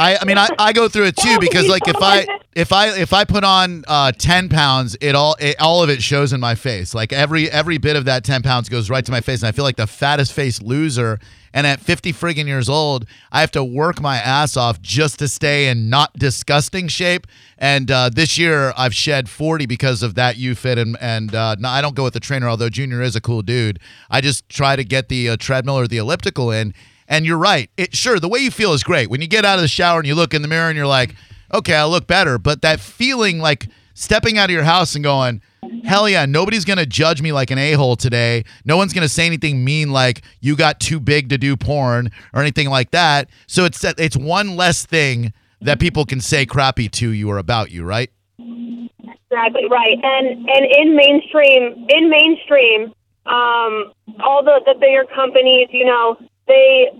I, 0.00 0.16
I 0.18 0.24
mean 0.24 0.38
I, 0.38 0.48
I 0.58 0.72
go 0.72 0.88
through 0.88 1.04
it 1.04 1.16
too 1.16 1.38
because 1.40 1.68
like 1.68 1.86
if 1.86 1.96
I 2.00 2.26
if 2.54 2.72
I 2.72 2.98
if 2.98 3.12
I 3.12 3.24
put 3.24 3.44
on 3.44 3.84
uh, 3.86 4.12
ten 4.12 4.48
pounds 4.48 4.96
it 5.00 5.14
all 5.14 5.36
it, 5.38 5.60
all 5.60 5.82
of 5.82 5.90
it 5.90 6.02
shows 6.02 6.32
in 6.32 6.40
my 6.40 6.54
face. 6.54 6.94
Like 6.94 7.12
every 7.12 7.50
every 7.50 7.78
bit 7.78 7.96
of 7.96 8.06
that 8.06 8.24
ten 8.24 8.42
pounds 8.42 8.68
goes 8.68 8.88
right 8.88 9.04
to 9.04 9.12
my 9.12 9.20
face 9.20 9.42
and 9.42 9.48
I 9.48 9.52
feel 9.52 9.64
like 9.64 9.76
the 9.76 9.86
fattest 9.86 10.32
face 10.32 10.60
loser. 10.62 11.20
And 11.52 11.66
at 11.66 11.80
fifty 11.80 12.12
friggin' 12.12 12.46
years 12.46 12.68
old 12.68 13.06
I 13.30 13.40
have 13.40 13.50
to 13.52 13.64
work 13.64 14.00
my 14.00 14.16
ass 14.16 14.56
off 14.56 14.80
just 14.80 15.18
to 15.18 15.28
stay 15.28 15.68
in 15.68 15.90
not 15.90 16.14
disgusting 16.14 16.88
shape. 16.88 17.26
And 17.58 17.90
uh, 17.90 18.08
this 18.08 18.38
year 18.38 18.72
I've 18.78 18.94
shed 18.94 19.28
forty 19.28 19.66
because 19.66 20.02
of 20.02 20.14
that 20.14 20.36
YouFit 20.36 20.78
and 20.78 20.96
and 21.00 21.34
uh, 21.34 21.56
no, 21.58 21.68
I 21.68 21.82
don't 21.82 21.94
go 21.94 22.04
with 22.04 22.14
the 22.14 22.20
trainer 22.20 22.48
although 22.48 22.70
Junior 22.70 23.02
is 23.02 23.16
a 23.16 23.20
cool 23.20 23.42
dude. 23.42 23.80
I 24.08 24.22
just 24.22 24.48
try 24.48 24.76
to 24.76 24.84
get 24.84 25.08
the 25.08 25.30
uh, 25.30 25.36
treadmill 25.38 25.78
or 25.78 25.86
the 25.86 25.98
elliptical 25.98 26.50
in 26.52 26.72
and 27.10 27.26
you're 27.26 27.36
right. 27.36 27.68
It 27.76 27.94
sure 27.94 28.18
the 28.18 28.28
way 28.28 28.38
you 28.38 28.50
feel 28.50 28.72
is 28.72 28.82
great. 28.82 29.10
When 29.10 29.20
you 29.20 29.26
get 29.26 29.44
out 29.44 29.56
of 29.56 29.62
the 29.62 29.68
shower 29.68 29.98
and 29.98 30.06
you 30.06 30.14
look 30.14 30.32
in 30.32 30.40
the 30.40 30.48
mirror 30.48 30.68
and 30.68 30.76
you're 30.76 30.86
like, 30.86 31.14
okay, 31.52 31.74
I 31.74 31.84
look 31.84 32.06
better. 32.06 32.38
But 32.38 32.62
that 32.62 32.80
feeling 32.80 33.40
like 33.40 33.68
stepping 33.94 34.38
out 34.38 34.48
of 34.48 34.54
your 34.54 34.62
house 34.62 34.94
and 34.94 35.04
going, 35.04 35.42
hell 35.84 36.08
yeah, 36.08 36.24
nobody's 36.24 36.64
gonna 36.64 36.86
judge 36.86 37.20
me 37.20 37.32
like 37.32 37.50
an 37.50 37.58
a-hole 37.58 37.96
today. 37.96 38.44
No 38.64 38.76
one's 38.76 38.92
gonna 38.92 39.08
say 39.08 39.26
anything 39.26 39.64
mean 39.64 39.90
like 39.90 40.22
you 40.40 40.56
got 40.56 40.80
too 40.80 41.00
big 41.00 41.28
to 41.30 41.36
do 41.36 41.56
porn 41.56 42.10
or 42.32 42.40
anything 42.40 42.70
like 42.70 42.92
that. 42.92 43.28
So 43.46 43.64
it's 43.64 43.84
it's 43.84 44.16
one 44.16 44.56
less 44.56 44.86
thing 44.86 45.34
that 45.60 45.80
people 45.80 46.06
can 46.06 46.20
say 46.20 46.46
crappy 46.46 46.88
to 46.88 47.10
you 47.10 47.28
or 47.28 47.38
about 47.38 47.70
you, 47.72 47.84
right? 47.84 48.10
Exactly 48.38 49.68
right, 49.68 49.98
and 50.02 50.48
and 50.48 50.66
in 50.78 50.96
mainstream, 50.96 51.86
in 51.88 52.08
mainstream, 52.08 52.94
um, 53.26 53.92
all 54.24 54.42
the 54.42 54.60
the 54.64 54.74
bigger 54.80 55.04
companies, 55.14 55.68
you 55.70 55.84
know, 55.84 56.16
they 56.50 56.90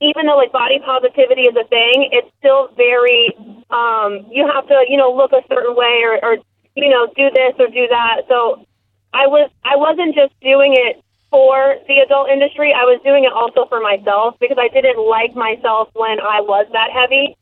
even 0.00 0.26
though 0.26 0.36
like 0.36 0.52
body 0.52 0.78
positivity 0.84 1.42
is 1.42 1.54
a 1.54 1.66
thing, 1.66 2.10
it's 2.12 2.30
still 2.38 2.70
very 2.76 3.30
um, 3.70 4.26
you 4.30 4.46
have 4.46 4.66
to 4.68 4.84
you 4.88 4.96
know 4.96 5.14
look 5.14 5.32
a 5.32 5.42
certain 5.48 5.74
way 5.74 6.02
or, 6.02 6.18
or 6.22 6.36
you 6.74 6.90
know 6.90 7.06
do 7.14 7.30
this 7.30 7.54
or 7.58 7.66
do 7.68 7.86
that. 7.90 8.26
So 8.28 8.66
I 9.12 9.26
was 9.26 9.50
I 9.64 9.76
wasn't 9.76 10.14
just 10.14 10.34
doing 10.40 10.74
it 10.74 11.02
for 11.30 11.76
the 11.86 11.98
adult 12.00 12.30
industry. 12.30 12.72
I 12.72 12.84
was 12.84 13.00
doing 13.04 13.24
it 13.24 13.32
also 13.32 13.66
for 13.68 13.80
myself 13.80 14.36
because 14.40 14.56
I 14.58 14.68
didn't 14.68 14.98
like 14.98 15.34
myself 15.34 15.88
when 15.94 16.20
I 16.20 16.40
was 16.40 16.66
that 16.72 16.90
heavy. 16.90 17.36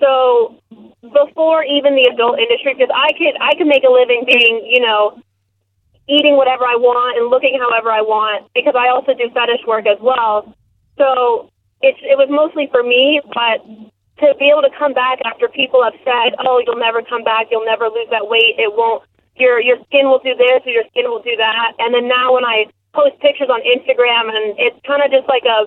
So 0.00 0.60
before 1.00 1.64
even 1.64 1.94
the 1.94 2.10
adult 2.12 2.38
industry, 2.38 2.74
because 2.74 2.92
I 2.94 3.12
could 3.16 3.34
I 3.40 3.54
could 3.56 3.66
make 3.66 3.84
a 3.84 3.92
living 3.92 4.24
being 4.26 4.68
you 4.68 4.80
know 4.80 5.20
eating 6.06 6.36
whatever 6.36 6.64
I 6.68 6.76
want 6.76 7.16
and 7.16 7.30
looking 7.32 7.56
however 7.56 7.90
I 7.90 8.02
want 8.04 8.52
because 8.54 8.74
I 8.76 8.92
also 8.92 9.14
do 9.16 9.30
fetish 9.32 9.64
work 9.66 9.86
as 9.86 9.98
well. 10.00 10.54
So 10.98 11.50
it's 11.82 11.98
it 12.02 12.16
was 12.16 12.28
mostly 12.30 12.68
for 12.70 12.82
me, 12.82 13.20
but 13.34 13.64
to 14.22 14.34
be 14.38 14.48
able 14.50 14.62
to 14.62 14.70
come 14.78 14.94
back 14.94 15.18
after 15.24 15.48
people 15.48 15.82
have 15.82 15.96
said, 16.04 16.34
"Oh, 16.38 16.62
you'll 16.64 16.78
never 16.80 17.02
come 17.02 17.24
back. 17.24 17.48
You'll 17.50 17.64
never 17.66 17.88
lose 17.88 18.08
that 18.10 18.28
weight. 18.28 18.56
It 18.58 18.72
won't. 18.74 19.02
Your 19.36 19.60
your 19.60 19.78
skin 19.86 20.06
will 20.06 20.20
do 20.22 20.34
this 20.34 20.62
or 20.64 20.70
your 20.70 20.84
skin 20.90 21.10
will 21.10 21.22
do 21.22 21.36
that." 21.36 21.72
And 21.78 21.94
then 21.94 22.08
now 22.08 22.34
when 22.34 22.44
I 22.44 22.66
post 22.94 23.18
pictures 23.20 23.50
on 23.50 23.60
Instagram, 23.66 24.30
and 24.30 24.54
it's 24.58 24.78
kind 24.86 25.02
of 25.02 25.10
just 25.10 25.28
like 25.28 25.44
a 25.44 25.66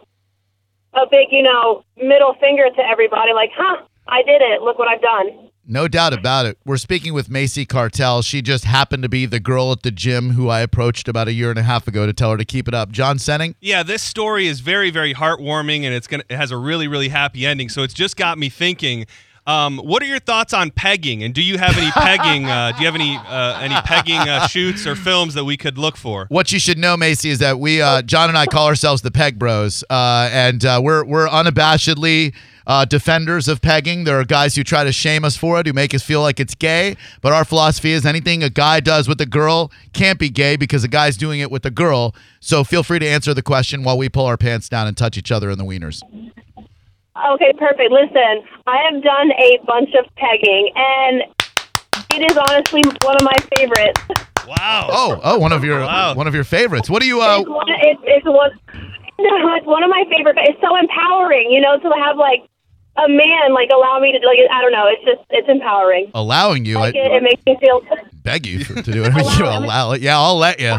a 0.98 1.06
big, 1.12 1.28
you 1.32 1.44
know, 1.44 1.84
middle 1.98 2.34
finger 2.40 2.70
to 2.70 2.82
everybody, 2.88 3.34
like, 3.34 3.52
"Huh, 3.54 3.84
I 4.08 4.24
did 4.24 4.42
it. 4.42 4.62
Look 4.62 4.80
what 4.80 4.88
I've 4.88 5.02
done." 5.02 5.47
No 5.70 5.90
doubt 5.90 6.14
about 6.14 6.46
it. 6.46 6.58
We're 6.66 6.78
speaking 6.78 7.14
with 7.14 7.30
Macy 7.30 7.66
Cartel. 7.66 8.22
She 8.22 8.42
just 8.42 8.64
happened 8.64 9.04
to 9.04 9.10
be 9.10 9.26
the 9.26 9.42
girl 9.42 9.74
at 9.74 9.84
the 9.84 9.92
gym 9.92 10.30
who 10.30 10.48
I 10.48 10.62
approached 10.62 11.10
about 11.10 11.28
a 11.28 11.34
year 11.34 11.50
and 11.50 11.60
a 11.60 11.64
half 11.64 11.90
ago 11.90 12.06
to 12.06 12.14
tell 12.14 12.32
her 12.32 12.38
to 12.38 12.46
keep 12.46 12.70
it 12.70 12.74
up. 12.74 12.90
John 12.90 13.18
Senning? 13.18 13.54
Yeah, 13.60 13.84
this 13.84 14.02
story 14.02 14.48
is 14.48 14.62
very, 14.62 14.90
very 14.92 15.14
heartwarming, 15.14 15.84
and 15.84 15.94
it's 15.94 16.08
gonna 16.08 16.24
it 16.30 16.38
has 16.38 16.52
a 16.52 16.58
really, 16.58 16.88
really 16.88 17.10
happy 17.10 17.46
ending. 17.46 17.68
So 17.68 17.84
it's 17.84 17.94
just 17.94 18.16
got 18.16 18.38
me 18.38 18.48
thinking. 18.48 19.08
Um, 19.46 19.78
what 19.78 20.02
are 20.04 20.06
your 20.06 20.20
thoughts 20.20 20.54
on 20.54 20.72
pegging? 20.72 21.24
And 21.24 21.34
do 21.34 21.42
you 21.42 21.58
have 21.58 21.78
any 21.78 21.90
pegging? 21.92 22.46
Uh, 22.46 22.74
do 22.74 22.80
you 22.80 22.86
have 22.86 22.96
any 22.96 23.18
uh, 23.18 23.60
any 23.60 23.76
pegging 23.86 24.20
uh, 24.20 24.48
shoots 24.48 24.88
or 24.88 24.96
films 24.96 25.34
that 25.34 25.44
we 25.44 25.58
could 25.58 25.78
look 25.78 25.98
for? 25.98 26.28
What 26.30 26.52
you 26.52 26.60
should 26.60 26.78
know, 26.78 26.96
Macy, 26.98 27.30
is 27.30 27.40
that 27.40 27.60
we, 27.60 27.82
uh, 27.82 28.02
John 28.02 28.28
and 28.30 28.38
I, 28.38 28.46
call 28.46 28.68
ourselves 28.68 29.02
the 29.02 29.12
Peg 29.12 29.40
Bros, 29.40 29.84
uh, 29.90 30.30
and 30.32 30.64
uh, 30.66 30.82
we're 30.84 31.06
we're 31.06 31.28
unabashedly 31.28 32.34
uh, 32.68 32.86
defenders 32.86 33.48
of 33.48 33.62
pegging. 33.62 34.04
There 34.04 34.20
are 34.20 34.26
guys 34.26 34.54
who 34.56 34.64
try 34.64 34.84
to 34.84 34.92
shame 34.92 35.26
us 35.26 35.36
for 35.36 35.60
it, 35.60 35.66
who 35.66 35.74
make 35.74 35.96
us 35.96 36.04
feel 36.04 36.22
like 36.22 36.40
it's 36.40 36.54
gay. 36.54 36.96
But 37.22 37.34
our 37.34 37.44
philosophy 37.46 37.92
is 37.94 38.06
anything 38.06 38.44
a 38.44 38.50
guy 38.52 38.80
does 38.82 39.08
with 39.08 39.20
a 39.22 39.26
girl 39.26 39.72
can't 39.94 40.20
be 40.20 40.30
gay 40.30 40.56
because 40.58 40.84
a 40.84 40.88
guy's 40.88 41.18
doing 41.18 41.40
it 41.40 41.50
with 41.50 41.66
a 41.66 41.72
girl. 41.72 42.14
So 42.42 42.64
feel 42.64 42.84
free 42.84 43.00
to 43.00 43.08
answer 43.08 43.34
the 43.34 43.42
question 43.42 43.84
while 43.84 43.98
we 43.98 44.10
pull 44.10 44.26
our 44.26 44.38
pants 44.38 44.70
down 44.70 44.86
and 44.86 44.96
touch 44.96 45.18
each 45.18 45.32
other 45.32 45.50
in 45.50 45.58
the 45.58 45.64
wieners. 45.64 46.04
Okay, 47.34 47.52
perfect. 47.58 47.92
Listen, 47.92 48.44
I 48.68 48.78
have 48.92 49.02
done 49.02 49.32
a 49.32 49.58
bunch 49.66 49.90
of 49.98 50.06
pegging, 50.18 50.70
and 50.76 51.24
it 52.12 52.32
is 52.32 52.38
honestly 52.38 52.84
one 53.04 53.16
of 53.16 53.24
my 53.24 53.34
favorites. 53.56 54.02
Wow. 54.48 54.88
Oh, 54.92 55.20
oh, 55.24 55.40
one 55.40 55.52
of 55.52 55.64
your 55.64 55.82
Wow. 55.82 56.14
one 56.16 56.28
of 56.28 56.36
your 56.36 56.44
favorites. 56.44 56.90
What 56.90 57.02
do 57.02 57.08
you? 57.08 57.22
Uh, 57.22 57.40
It's 57.40 57.50
one, 57.50 57.70
it, 57.70 57.98
it's 58.04 58.26
one. 58.26 58.52
No, 59.20 59.56
it's 59.56 59.66
one 59.66 59.82
of 59.82 59.90
my 59.90 60.04
favorite. 60.16 60.38
It's 60.44 60.62
so 60.62 60.78
empowering, 60.78 61.50
you 61.50 61.60
know, 61.60 61.80
to 61.80 61.90
have 62.06 62.18
like 62.18 62.48
a 62.98 63.08
man 63.08 63.54
like 63.54 63.70
allow 63.74 64.00
me 64.00 64.12
to 64.12 64.26
like. 64.26 64.40
I 64.52 64.62
don't 64.62 64.72
know. 64.72 64.86
It's 64.88 65.04
just 65.04 65.22
it's 65.30 65.48
empowering. 65.50 66.12
allowing 66.14 66.66
you. 66.66 66.76
Like 66.76 66.96
I 66.96 67.00
it, 67.00 67.12
it 67.12 67.24
makes 67.24 67.46
me 67.46 67.58
feel. 67.60 67.82
beg 68.24 68.46
you 68.46 68.64
for, 68.64 68.82
to 68.82 68.92
do 68.92 69.04
it. 69.04 69.14
I 69.14 69.16
mean, 69.16 69.38
you 69.38 69.46
allow 69.46 69.92
it. 69.92 70.02
Yeah, 70.02 70.20
I'll 70.20 70.38
let 70.38 70.60
you. 70.60 70.78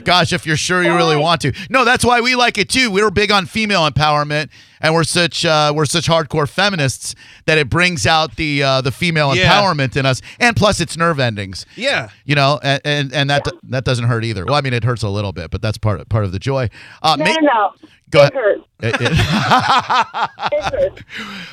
Gosh, 0.04 0.32
if 0.32 0.46
you're 0.46 0.56
sure 0.56 0.82
you 0.82 0.94
really 0.94 1.16
want 1.16 1.40
to. 1.42 1.52
No, 1.70 1.84
that's 1.84 2.04
why 2.04 2.20
we 2.20 2.34
like 2.34 2.58
it 2.58 2.68
too. 2.68 2.90
We're 2.90 3.10
big 3.10 3.32
on 3.32 3.46
female 3.46 3.88
empowerment, 3.88 4.50
and 4.84 4.94
we're 4.94 5.02
such 5.02 5.44
uh, 5.44 5.72
we're 5.74 5.86
such 5.86 6.06
hardcore 6.06 6.48
feminists 6.48 7.16
that 7.46 7.58
it 7.58 7.68
brings 7.68 8.06
out 8.06 8.36
the 8.36 8.62
uh, 8.62 8.80
the 8.82 8.92
female 8.92 9.34
Yeah. 9.34 9.50
empowerment 9.50 9.96
in 9.96 10.06
us, 10.06 10.20
and 10.38 10.54
plus 10.54 10.80
it's 10.80 10.96
nerve 10.96 11.18
endings. 11.18 11.66
Yeah. 11.74 12.10
You 12.24 12.36
know, 12.36 12.60
and 12.62 12.80
and, 12.84 13.12
and 13.12 13.30
that 13.30 13.42
that 13.64 13.84
doesn't 13.84 14.04
hurt 14.04 14.24
either. 14.24 14.44
Well, 14.44 14.54
I 14.54 14.60
mean, 14.60 14.74
it 14.74 14.84
hurts 14.84 15.02
a 15.02 15.08
little 15.08 15.32
bit, 15.32 15.50
but 15.50 15.60
that's 15.62 15.78
part 15.78 16.06
part 16.08 16.24
of 16.24 16.30
the 16.32 16.38
joy. 16.38 16.68
Uh, 17.02 17.16
No, 17.18 17.24
Ma- 17.24 17.30
no, 17.32 17.40
no. 17.40 17.72
Go 18.10 18.22
it 18.22 18.32
ahead. 18.32 18.34
hurts. 18.34 18.60
It- 18.80 18.96
it- 19.00 19.12
It. 20.52 21.04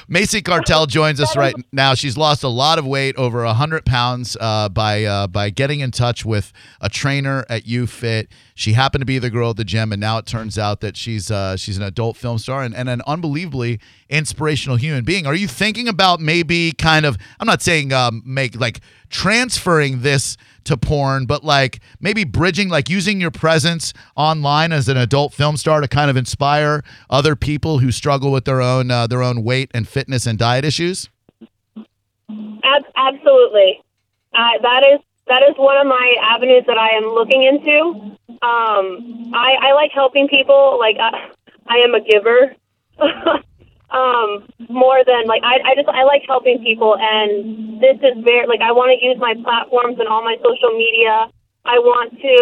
Macy 0.08 0.42
Cartel 0.42 0.86
joins 0.86 1.20
us 1.22 1.36
right 1.36 1.56
now. 1.72 1.94
She's 1.94 2.18
lost 2.18 2.44
a 2.44 2.48
lot 2.50 2.78
of 2.78 2.86
weight, 2.86 3.16
over 3.16 3.46
hundred 3.46 3.86
pounds, 3.86 4.36
uh, 4.40 4.70
by 4.70 5.04
uh, 5.06 5.28
by 5.28 5.50
getting 5.50 5.80
in 5.80 5.92
touch 5.92 6.26
with 6.26 6.52
a 6.82 6.90
trainer 6.90 7.46
at 7.50 7.64
YouFit. 7.64 8.28
She 8.54 8.74
happened 8.74 9.02
to 9.02 9.06
be 9.06 9.18
the 9.18 9.30
girl 9.30 9.52
at 9.52 9.58
the 9.58 9.64
gym, 9.64 9.92
and 9.92 10.00
now 10.00 10.18
it 10.18 10.26
turns 10.26 10.58
out 10.58 10.82
that 10.82 10.98
she's 10.98 11.32
uh, 11.32 11.56
she's 11.58 11.78
an 11.78 11.84
adult 11.84 12.18
film 12.18 12.38
star 12.38 12.64
and, 12.64 12.76
and 12.76 12.90
an 12.90 13.02
unbelievably 13.22 13.80
inspirational 14.10 14.78
human 14.78 15.04
being. 15.04 15.28
Are 15.28 15.36
you 15.36 15.48
thinking 15.48 15.88
about 15.88 16.20
maybe 16.20 16.72
kind 16.74 17.06
of? 17.06 17.18
I'm 17.40 17.48
not 17.48 17.62
saying 17.62 17.94
um, 17.94 18.24
make 18.26 18.60
like 18.60 18.82
transferring 19.10 20.02
this 20.02 20.38
to 20.64 20.78
porn, 20.78 21.26
but 21.26 21.44
like 21.44 21.80
maybe 22.00 22.24
bridging, 22.24 22.70
like 22.70 22.90
using 22.90 23.22
your 23.22 23.32
presence 23.32 23.94
online 24.16 24.72
as 24.72 24.88
an 24.90 24.98
adult 24.98 25.34
film 25.34 25.58
star 25.58 25.82
to 25.82 25.88
kind 25.88 26.10
of 26.10 26.18
inspire 26.18 26.84
other 27.10 27.36
people 27.36 27.80
who 27.80 27.92
struggle 27.92 28.32
with 28.32 28.46
their 28.46 28.62
own 28.62 28.90
uh, 28.90 29.06
their 29.06 29.22
own 29.22 29.44
weight 29.44 29.70
and 29.74 29.88
fitness 29.88 30.26
and 30.26 30.40
diet 30.40 30.66
issues. 30.66 31.10
Absolutely. 32.96 33.82
Uh, 34.34 34.58
that 34.62 34.84
is 34.94 35.00
that 35.28 35.44
is 35.44 35.56
one 35.58 35.78
of 35.78 35.86
my 35.86 36.16
avenues 36.22 36.64
that 36.68 36.78
I 36.78 36.90
am 36.98 37.04
looking 37.04 37.44
into. 37.44 38.18
Um, 38.42 39.32
I, 39.34 39.56
I 39.62 39.74
like 39.74 39.92
helping 39.94 40.28
people. 40.28 40.78
Like 40.80 40.98
I, 41.00 41.30
I 41.68 41.78
am 41.78 41.94
a 41.94 42.02
giver. 42.02 42.56
um, 43.92 44.48
more 44.70 45.04
than 45.06 45.26
like 45.28 45.42
I, 45.44 45.60
I 45.66 45.76
just 45.76 45.90
I 45.90 46.04
like 46.04 46.24
helping 46.28 46.64
people, 46.64 46.96
and 47.00 47.82
this 47.82 47.98
is 47.98 48.24
very 48.24 48.48
like 48.48 48.62
I 48.62 48.72
want 48.72 48.98
to 48.98 49.06
use 49.06 49.18
my 49.20 49.34
platforms 49.44 50.00
and 50.00 50.08
all 50.08 50.24
my 50.24 50.38
social 50.44 50.72
media. 50.78 51.28
I 51.66 51.78
want 51.80 52.14
to 52.22 52.36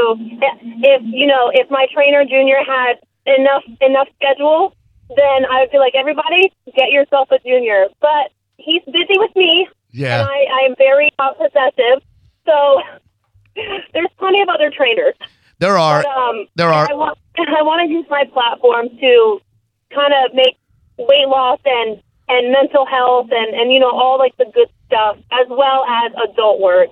if 0.86 1.02
you 1.06 1.28
know 1.28 1.52
if 1.54 1.70
my 1.70 1.88
trainer 1.94 2.24
junior 2.24 2.58
had 2.66 3.00
enough 3.26 3.64
enough 3.82 4.08
schedule, 4.16 4.76
then 5.16 5.46
I 5.50 5.62
would 5.62 5.72
be 5.72 5.78
like 5.80 5.94
everybody 5.96 6.52
get 6.76 6.92
yourself 6.92 7.30
a 7.32 7.40
junior. 7.40 7.88
But 8.00 8.32
he's 8.58 8.84
busy 8.86 9.18
with 9.18 9.36
me, 9.36 9.68
Yeah. 9.92 10.20
and 10.22 10.28
I, 10.30 10.38
I 10.62 10.66
am 10.70 10.76
very 10.78 11.10
possessive. 11.18 12.04
So 12.46 12.82
there's 13.94 14.10
plenty 14.18 14.42
of 14.42 14.50
other 14.50 14.70
trainers. 14.72 15.16
There 15.60 15.78
are. 15.78 16.04
But, 16.04 16.10
um, 16.18 16.46
there 16.56 16.70
are- 16.72 16.88
I 16.90 16.94
want 16.94 17.18
I 17.38 17.62
want 17.64 17.88
to 17.88 17.92
use 17.94 18.06
my 18.10 18.24
platform 18.32 18.90
to 19.00 19.42
kind 19.94 20.14
of 20.14 20.34
make 20.34 20.58
weight 20.98 21.28
loss 21.28 21.60
and 21.66 22.02
and 22.28 22.52
mental 22.52 22.86
health 22.86 23.28
and 23.32 23.56
and 23.56 23.72
you 23.72 23.80
know 23.80 23.92
all 23.92 24.18
like 24.18 24.36
the 24.38 24.46
good 24.54 24.70
stuff 24.88 25.18
as 25.32 25.48
well 25.50 25.86
as 25.86 26.12
adult 26.30 26.60
work. 26.60 26.90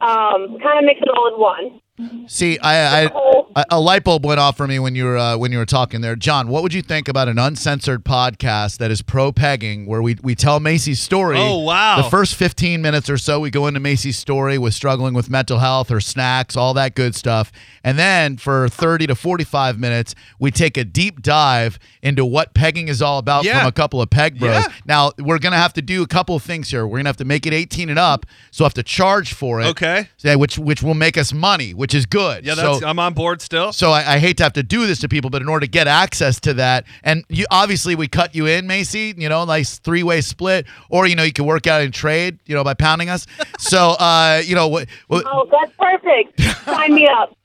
Um, 0.00 0.58
kind 0.62 0.78
of 0.78 0.84
mix 0.84 1.00
it 1.02 1.08
all 1.08 1.28
in 1.28 1.40
one. 1.40 1.79
See, 2.26 2.58
I, 2.60 3.04
I 3.04 3.10
a, 3.56 3.64
a 3.70 3.80
light 3.80 4.04
bulb 4.04 4.24
went 4.24 4.38
off 4.38 4.56
for 4.56 4.66
me 4.66 4.78
when 4.78 4.94
you 4.94 5.04
were 5.04 5.18
uh, 5.18 5.36
when 5.36 5.50
you 5.52 5.58
were 5.58 5.66
talking 5.66 6.00
there, 6.00 6.14
John. 6.16 6.48
What 6.48 6.62
would 6.62 6.72
you 6.72 6.82
think 6.82 7.08
about 7.08 7.28
an 7.28 7.38
uncensored 7.38 8.04
podcast 8.04 8.78
that 8.78 8.90
is 8.90 9.02
pro 9.02 9.32
pegging, 9.32 9.86
where 9.86 10.00
we 10.00 10.16
we 10.22 10.34
tell 10.34 10.60
Macy's 10.60 11.00
story? 11.00 11.36
Oh, 11.38 11.58
wow. 11.58 12.00
The 12.02 12.08
first 12.08 12.36
fifteen 12.36 12.80
minutes 12.82 13.10
or 13.10 13.18
so, 13.18 13.40
we 13.40 13.50
go 13.50 13.66
into 13.66 13.80
Macy's 13.80 14.16
story 14.18 14.56
with 14.58 14.74
struggling 14.74 15.14
with 15.14 15.28
mental 15.28 15.58
health 15.58 15.90
or 15.90 16.00
snacks, 16.00 16.56
all 16.56 16.74
that 16.74 16.94
good 16.94 17.14
stuff, 17.14 17.50
and 17.82 17.98
then 17.98 18.36
for 18.36 18.68
thirty 18.68 19.06
to 19.08 19.14
forty 19.16 19.44
five 19.44 19.78
minutes, 19.78 20.14
we 20.38 20.50
take 20.52 20.76
a 20.76 20.84
deep 20.84 21.20
dive 21.20 21.78
into 22.02 22.24
what 22.24 22.54
pegging 22.54 22.86
is 22.88 23.02
all 23.02 23.18
about 23.18 23.44
Yeah. 23.44 23.58
from 23.58 23.68
a 23.68 23.72
couple 23.72 24.00
of 24.00 24.10
peg 24.10 24.38
bros. 24.38 24.52
Yeah. 24.64 24.72
Now 24.86 25.10
we're 25.18 25.38
gonna 25.40 25.56
have 25.56 25.72
to 25.74 25.82
do 25.82 26.02
a 26.02 26.06
couple 26.06 26.36
of 26.36 26.42
things 26.44 26.70
here. 26.70 26.86
We're 26.86 26.98
gonna 26.98 27.08
have 27.08 27.16
to 27.16 27.24
make 27.24 27.46
it 27.46 27.52
eighteen 27.52 27.90
and 27.90 27.98
up, 27.98 28.26
so 28.52 28.64
I 28.64 28.66
have 28.66 28.74
to 28.74 28.82
charge 28.84 29.32
for 29.32 29.60
it. 29.60 29.66
Okay. 29.66 30.08
Yeah, 30.20 30.36
which 30.36 30.56
which 30.58 30.82
will 30.84 30.94
make 30.94 31.18
us 31.18 31.32
money, 31.32 31.74
which 31.74 31.89
is 31.94 32.06
good. 32.06 32.44
Yeah, 32.44 32.54
that's 32.54 32.80
so, 32.80 32.86
I'm 32.86 32.98
on 32.98 33.14
board 33.14 33.40
still. 33.42 33.72
so 33.72 33.90
I, 33.90 34.14
I 34.14 34.18
hate 34.18 34.36
to 34.38 34.42
have 34.42 34.52
to 34.54 34.62
do 34.62 34.86
this 34.86 34.98
to 35.00 35.08
people, 35.08 35.30
but 35.30 35.42
in 35.42 35.48
order 35.48 35.66
to 35.66 35.70
get 35.70 35.86
access 35.88 36.40
to 36.40 36.54
that, 36.54 36.84
and 37.04 37.24
you 37.28 37.46
obviously 37.50 37.94
we 37.94 38.08
cut 38.08 38.34
you 38.34 38.46
in, 38.46 38.66
Macy, 38.66 39.14
you 39.16 39.28
know, 39.28 39.44
nice 39.44 39.78
three 39.78 40.02
way 40.02 40.20
split, 40.20 40.66
or 40.88 41.06
you 41.06 41.16
know 41.16 41.22
you 41.22 41.32
can 41.32 41.46
work 41.46 41.66
out 41.66 41.80
and 41.82 41.92
trade, 41.92 42.38
you 42.46 42.54
know, 42.54 42.64
by 42.64 42.74
pounding 42.74 43.08
us. 43.08 43.26
So 43.58 43.90
uh, 43.98 44.42
you 44.44 44.54
know, 44.54 44.68
what, 44.68 44.88
what, 45.08 45.24
Oh, 45.26 45.48
that's 45.50 45.72
perfect. 45.76 46.40
Sign 46.64 46.94
me 46.94 47.06
up. 47.08 47.36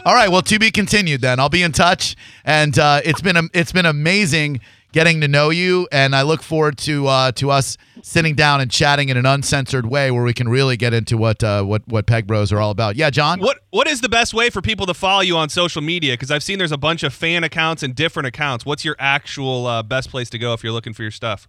all 0.05 0.13
right, 0.13 0.29
well, 0.29 0.41
to 0.43 0.59
be 0.59 0.71
continued. 0.71 1.21
Then 1.21 1.39
I'll 1.39 1.49
be 1.49 1.63
in 1.63 1.71
touch, 1.71 2.15
and 2.45 2.77
uh, 2.77 3.01
it's 3.03 3.21
been 3.21 3.37
a- 3.37 3.49
it's 3.53 3.71
been 3.71 3.85
amazing 3.85 4.59
getting 4.91 5.21
to 5.21 5.27
know 5.27 5.49
you, 5.49 5.87
and 5.91 6.15
I 6.15 6.21
look 6.23 6.41
forward 6.41 6.77
to 6.79 7.07
uh, 7.07 7.31
to 7.33 7.51
us 7.51 7.77
sitting 8.01 8.35
down 8.35 8.61
and 8.61 8.69
chatting 8.71 9.09
in 9.09 9.17
an 9.17 9.25
uncensored 9.25 9.85
way 9.85 10.11
where 10.11 10.23
we 10.23 10.33
can 10.33 10.49
really 10.49 10.77
get 10.77 10.93
into 10.93 11.17
what 11.17 11.43
uh, 11.43 11.63
what 11.63 11.87
what 11.87 12.05
Peg 12.05 12.27
Bros 12.27 12.51
are 12.51 12.59
all 12.59 12.71
about. 12.71 12.95
Yeah, 12.95 13.09
John. 13.09 13.39
What 13.39 13.59
what 13.71 13.87
is 13.87 14.01
the 14.01 14.09
best 14.09 14.33
way 14.33 14.49
for 14.49 14.61
people 14.61 14.85
to 14.85 14.93
follow 14.93 15.21
you 15.21 15.37
on 15.37 15.49
social 15.49 15.81
media? 15.81 16.13
Because 16.13 16.31
I've 16.31 16.43
seen 16.43 16.57
there's 16.57 16.71
a 16.71 16.77
bunch 16.77 17.03
of 17.03 17.13
fan 17.13 17.43
accounts 17.43 17.83
and 17.83 17.95
different 17.95 18.27
accounts. 18.27 18.65
What's 18.65 18.85
your 18.85 18.95
actual 18.99 19.67
uh, 19.67 19.83
best 19.83 20.09
place 20.09 20.29
to 20.31 20.37
go 20.37 20.53
if 20.53 20.63
you're 20.63 20.73
looking 20.73 20.93
for 20.93 21.03
your 21.03 21.11
stuff? 21.11 21.47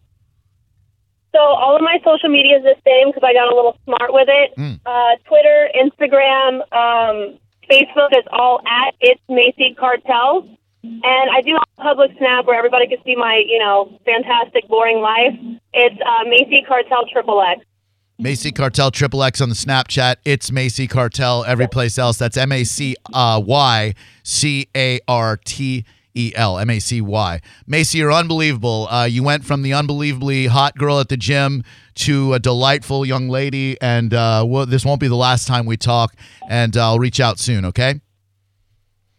So 1.32 1.40
all 1.40 1.76
of 1.76 1.82
my 1.82 1.98
social 2.04 2.30
media 2.30 2.56
is 2.56 2.62
the 2.62 2.74
same 2.84 3.10
because 3.10 3.22
I 3.22 3.32
got 3.34 3.52
a 3.52 3.54
little 3.54 3.76
smart 3.84 4.12
with 4.12 4.28
it. 4.28 4.54
Uh, 4.86 5.16
Twitter, 5.26 5.68
Instagram, 5.76 6.60
um, 6.72 7.38
Facebook 7.70 8.10
is 8.12 8.24
all 8.32 8.60
at 8.66 8.94
it's 9.00 9.20
Macy 9.28 9.76
Cartel, 9.78 10.48
and 10.82 11.30
I 11.30 11.42
do 11.42 11.52
have 11.52 11.62
a 11.62 11.67
public 11.78 12.10
snap 12.18 12.46
where 12.46 12.56
everybody 12.56 12.86
can 12.86 12.98
see 13.04 13.16
my 13.16 13.42
you 13.46 13.58
know 13.58 13.98
fantastic 14.04 14.68
boring 14.68 15.00
life. 15.00 15.34
It's 15.72 15.96
uh, 16.00 16.24
Macy 16.28 16.62
Cartel 16.66 17.04
Triple 17.10 17.40
X. 17.42 17.64
Macy 18.18 18.50
Cartel 18.50 18.90
Triple 18.90 19.22
X 19.22 19.40
on 19.40 19.48
the 19.48 19.54
Snapchat. 19.54 20.16
It's 20.24 20.50
Macy 20.50 20.88
Cartel 20.88 21.44
every 21.44 21.68
place 21.68 21.98
else. 21.98 22.18
That's 22.18 22.36
M 22.36 22.50
A 22.50 22.64
C 22.64 22.96
uh, 23.12 23.40
Y 23.44 23.94
C 24.24 24.68
A 24.76 24.98
R 25.06 25.36
T 25.36 25.84
E 26.14 26.32
L. 26.34 26.58
M 26.58 26.68
A 26.68 26.80
C 26.80 27.00
Y. 27.00 27.40
Macy, 27.68 27.98
you're 27.98 28.12
unbelievable. 28.12 28.88
Uh, 28.90 29.04
you 29.04 29.22
went 29.22 29.44
from 29.44 29.62
the 29.62 29.72
unbelievably 29.72 30.46
hot 30.46 30.74
girl 30.76 30.98
at 30.98 31.08
the 31.08 31.16
gym 31.16 31.62
to 31.94 32.34
a 32.34 32.40
delightful 32.40 33.06
young 33.06 33.28
lady, 33.28 33.80
and 33.80 34.12
uh, 34.12 34.44
well, 34.46 34.66
this 34.66 34.84
won't 34.84 35.00
be 35.00 35.08
the 35.08 35.16
last 35.16 35.46
time 35.46 35.64
we 35.64 35.76
talk. 35.76 36.14
And 36.48 36.76
I'll 36.76 36.98
reach 36.98 37.20
out 37.20 37.38
soon. 37.38 37.64
Okay. 37.66 38.00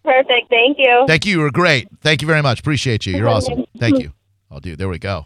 Perfect. 0.09 0.49
Thank 0.49 0.77
you. 0.79 1.03
Thank 1.07 1.25
you. 1.25 1.33
You 1.37 1.39
were 1.41 1.51
great. 1.51 1.87
Thank 2.01 2.21
you 2.23 2.27
very 2.27 2.41
much. 2.41 2.59
Appreciate 2.59 3.05
you. 3.05 3.15
You're 3.15 3.29
awesome. 3.29 3.65
Thank 3.77 3.99
you. 3.99 4.13
Oh, 4.49 4.59
dude, 4.59 4.79
there 4.79 4.89
we 4.89 4.97
go. 4.97 5.25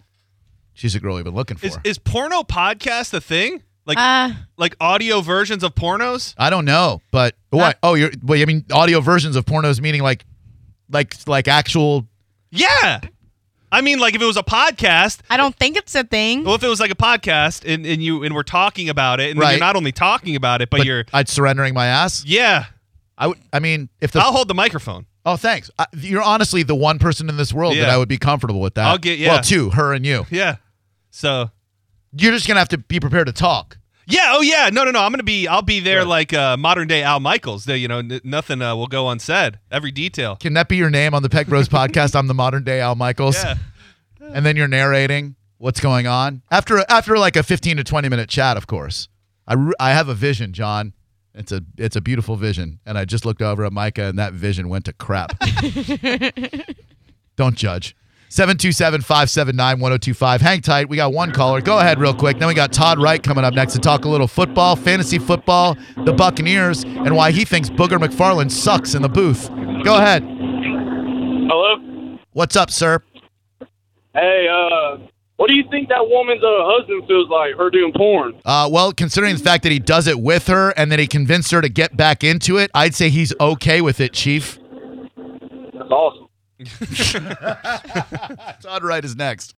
She's 0.74 0.93
a 0.96 1.00
girl 1.00 1.15
we've 1.15 1.24
been 1.24 1.36
looking 1.36 1.56
for. 1.58 1.67
Is 1.67 1.78
is 1.84 1.98
porno 1.98 2.41
podcast 2.43 3.13
a 3.13 3.22
thing? 3.22 3.63
Like 3.86 3.98
Uh, 3.98 4.32
like 4.58 4.76
audio 4.82 5.22
versions 5.22 5.63
of 5.63 5.76
pornos? 5.76 6.34
I 6.38 6.50
don't 6.50 6.65
know, 6.65 7.02
but 7.12 7.36
what? 7.52 7.78
Oh, 7.84 7.93
you're. 7.93 8.12
Wait, 8.24 8.41
I 8.41 8.46
mean, 8.46 8.65
audio 8.74 9.00
versions 9.00 9.36
of 9.36 9.46
pornos, 9.46 9.80
meaning 9.80 10.02
like, 10.02 10.26
like, 10.89 11.15
like 11.28 11.48
actual. 11.48 12.08
Yeah. 12.52 13.00
I 13.72 13.82
mean, 13.82 14.00
like 14.00 14.13
if 14.15 14.22
it 14.22 14.26
was 14.26 14.38
a 14.38 14.43
podcast, 14.43 15.19
I 15.30 15.38
don't 15.38 15.56
think 15.56 15.78
it's 15.78 15.96
a 15.96 16.04
thing. 16.04 16.43
well, 16.43 16.56
if 16.56 16.63
it 16.63 16.67
was 16.67 16.80
like 16.80 16.91
a 16.91 16.96
podcast 16.96 17.63
and, 17.72 17.86
and 17.86 18.04
you 18.04 18.24
and 18.24 18.36
we're 18.36 18.43
talking 18.43 18.88
about 18.89 19.19
it, 19.19 19.32
and 19.32 19.39
then 19.39 19.43
Right. 19.43 19.52
you're 19.54 19.60
not 19.60 19.76
only 19.76 19.91
talking 19.91 20.36
about 20.36 20.62
it, 20.62 20.69
but, 20.69 20.78
But 20.80 20.86
you're 20.88 21.06
I'd 21.13 21.28
surrendering 21.30 21.74
my 21.74 21.88
ass. 21.88 22.24
yeah. 22.26 22.65
I 23.17 23.28
would. 23.28 23.38
I 23.52 23.60
mean, 23.60 23.89
if 24.02 24.12
the. 24.12 24.19
I'll 24.19 24.32
hold 24.32 24.47
the 24.47 24.54
microphone. 24.56 25.06
oh, 25.26 25.36
thanks. 25.38 25.69
I, 25.78 25.86
you're 25.93 26.23
honestly 26.23 26.63
the 26.63 26.76
one 26.76 26.99
person 26.99 27.30
in 27.30 27.38
this 27.38 27.54
world 27.54 27.76
that 27.76 27.89
I 27.89 27.97
would 27.97 28.10
be 28.10 28.17
comfortable 28.17 28.60
with 28.62 28.76
that. 28.76 28.86
I'll 28.86 28.97
get- 28.97 29.19
yeah. 29.19 29.30
Well, 29.34 29.41
two, 29.43 29.69
her 29.71 29.93
and 29.93 30.06
you. 30.06 30.26
Yeah. 30.32 30.56
So 31.12 31.52
You're 32.15 32.32
just 32.32 32.47
gonna 32.47 32.60
have 32.60 32.69
to 32.69 32.78
be 32.78 32.99
prepared 32.99 33.28
to 33.28 33.34
talk. 33.34 33.78
yeah, 34.08 34.32
oh 34.36 34.41
yeah, 34.41 34.69
no, 34.73 34.84
no, 34.84 34.91
no. 34.91 34.99
I'm 34.99 35.12
gonna 35.12 35.23
be. 35.23 35.47
I'll 35.47 35.62
be 35.62 35.80
there 35.80 36.04
like 36.06 36.34
uh, 36.34 36.58
modern 36.58 36.88
day 36.88 37.04
Al 37.04 37.19
Michaels. 37.19 37.65
The, 37.65 37.78
you 37.78 37.88
know, 37.88 37.99
n- 37.99 38.19
nothing 38.23 38.62
uh, 38.62 38.76
will 38.76 38.88
go 38.88 39.08
unsaid. 39.10 39.60
Every 39.71 39.91
detail. 39.91 40.36
Can 40.36 40.54
that 40.56 40.67
be 40.67 40.76
your 40.76 40.89
name 40.89 41.13
on 41.13 41.21
the 41.23 41.30
Peg 41.30 41.47
Bros 41.47 41.69
podcast? 41.78 42.15
I'm 42.15 42.28
the 42.28 42.34
modern 42.34 42.63
day 42.63 42.82
Al 42.82 42.95
Michaels, 42.95 43.36
Yeah. 43.41 43.56
and 44.34 44.45
then 44.45 44.56
you're 44.58 44.67
narrating 44.67 45.36
what's 45.60 45.80
going 45.80 46.08
on 46.08 46.41
after 46.52 46.84
after 46.89 47.17
like 47.17 47.36
a 47.38 47.43
15 47.43 47.78
to 47.78 47.84
20 47.84 48.10
minute 48.10 48.28
chat. 48.30 48.58
Of 48.58 48.67
course, 48.67 49.08
I 49.47 49.54
re- 49.54 49.73
I 49.80 49.91
have 49.91 50.10
a 50.10 50.15
vision, 50.15 50.52
John. 50.52 50.93
It's 51.36 51.52
a 51.52 51.62
it's 51.78 51.96
a 51.96 52.02
beautiful 52.02 52.36
vision, 52.36 52.80
and 52.86 52.96
I 52.98 53.06
just 53.06 53.26
looked 53.26 53.41
over 53.41 53.65
at 53.65 53.74
Micah, 53.74 54.04
and 54.04 54.19
that 54.19 54.34
vision 54.34 54.69
went 54.69 54.86
to 54.86 54.93
crap. 54.93 55.32
Don't 57.36 57.56
judge. 57.56 57.96
727-579-1025. 58.30 60.41
Hang 60.41 60.62
tight. 60.62 60.89
We 60.89 60.98
got 60.98 61.13
one 61.13 61.32
caller. 61.32 61.62
Go 61.62 61.78
ahead 61.78 62.00
real 62.00 62.15
quick. 62.15 62.39
Then 62.39 62.48
we 62.48 62.56
got 62.56 62.74
Todd 62.74 63.00
Wright 63.00 63.22
coming 63.22 63.46
up 63.46 63.54
next 63.54 63.74
to 63.74 63.80
talk 63.80 64.06
a 64.06 64.10
little 64.10 64.28
football, 64.28 64.76
fantasy 64.76 65.19
football, 65.19 65.78
the 66.04 66.13
Buccaneers, 66.13 66.84
and 66.84 67.15
why 67.15 67.30
he 67.32 67.46
thinks 67.46 67.69
Booger 67.69 68.04
McFarland 68.04 68.50
sucks 68.50 68.96
in 68.96 69.04
the 69.04 69.10
booth. 69.10 69.50
Go 69.84 69.98
ahead. 69.98 70.24
Hello. 70.24 72.17
What's 72.32 72.56
up, 72.56 72.72
sir? 72.72 73.04
Hey, 74.15 74.48
uh, 74.52 74.98
what 75.43 75.49
do 75.49 75.58
you 75.58 75.65
think 75.69 75.89
that 75.89 76.08
woman's 76.08 76.41
uh, 76.41 76.47
husband 76.47 77.03
feels 77.06 77.27
like? 77.27 77.58
Her 77.58 77.69
doing 77.69 77.91
porn? 77.93 78.39
Uh, 78.45 78.69
well, 78.71 78.93
considering 78.93 79.36
the 79.36 79.43
fact 79.43 79.63
that 79.63 79.73
he 79.73 79.79
does 79.79 80.08
it 80.08 80.21
with 80.21 80.47
her 80.47 80.69
and 80.77 80.89
that 80.89 80.99
he 80.99 81.06
convinced 81.06 81.51
her 81.51 81.60
to 81.60 81.67
get 81.67 81.97
back 81.97 82.23
into 82.23 82.58
it, 82.58 82.71
I'd 82.73 82.95
say 82.95 83.10
he's 83.10 83.34
okay 83.41 83.82
with 83.82 83.99
it, 83.99 84.13
Chief. 84.13 84.58
That's 85.73 85.91
awesome. 85.91 86.29
Todd 88.62 88.86
Wright 88.86 89.03
is 89.03 89.17
next. 89.17 89.51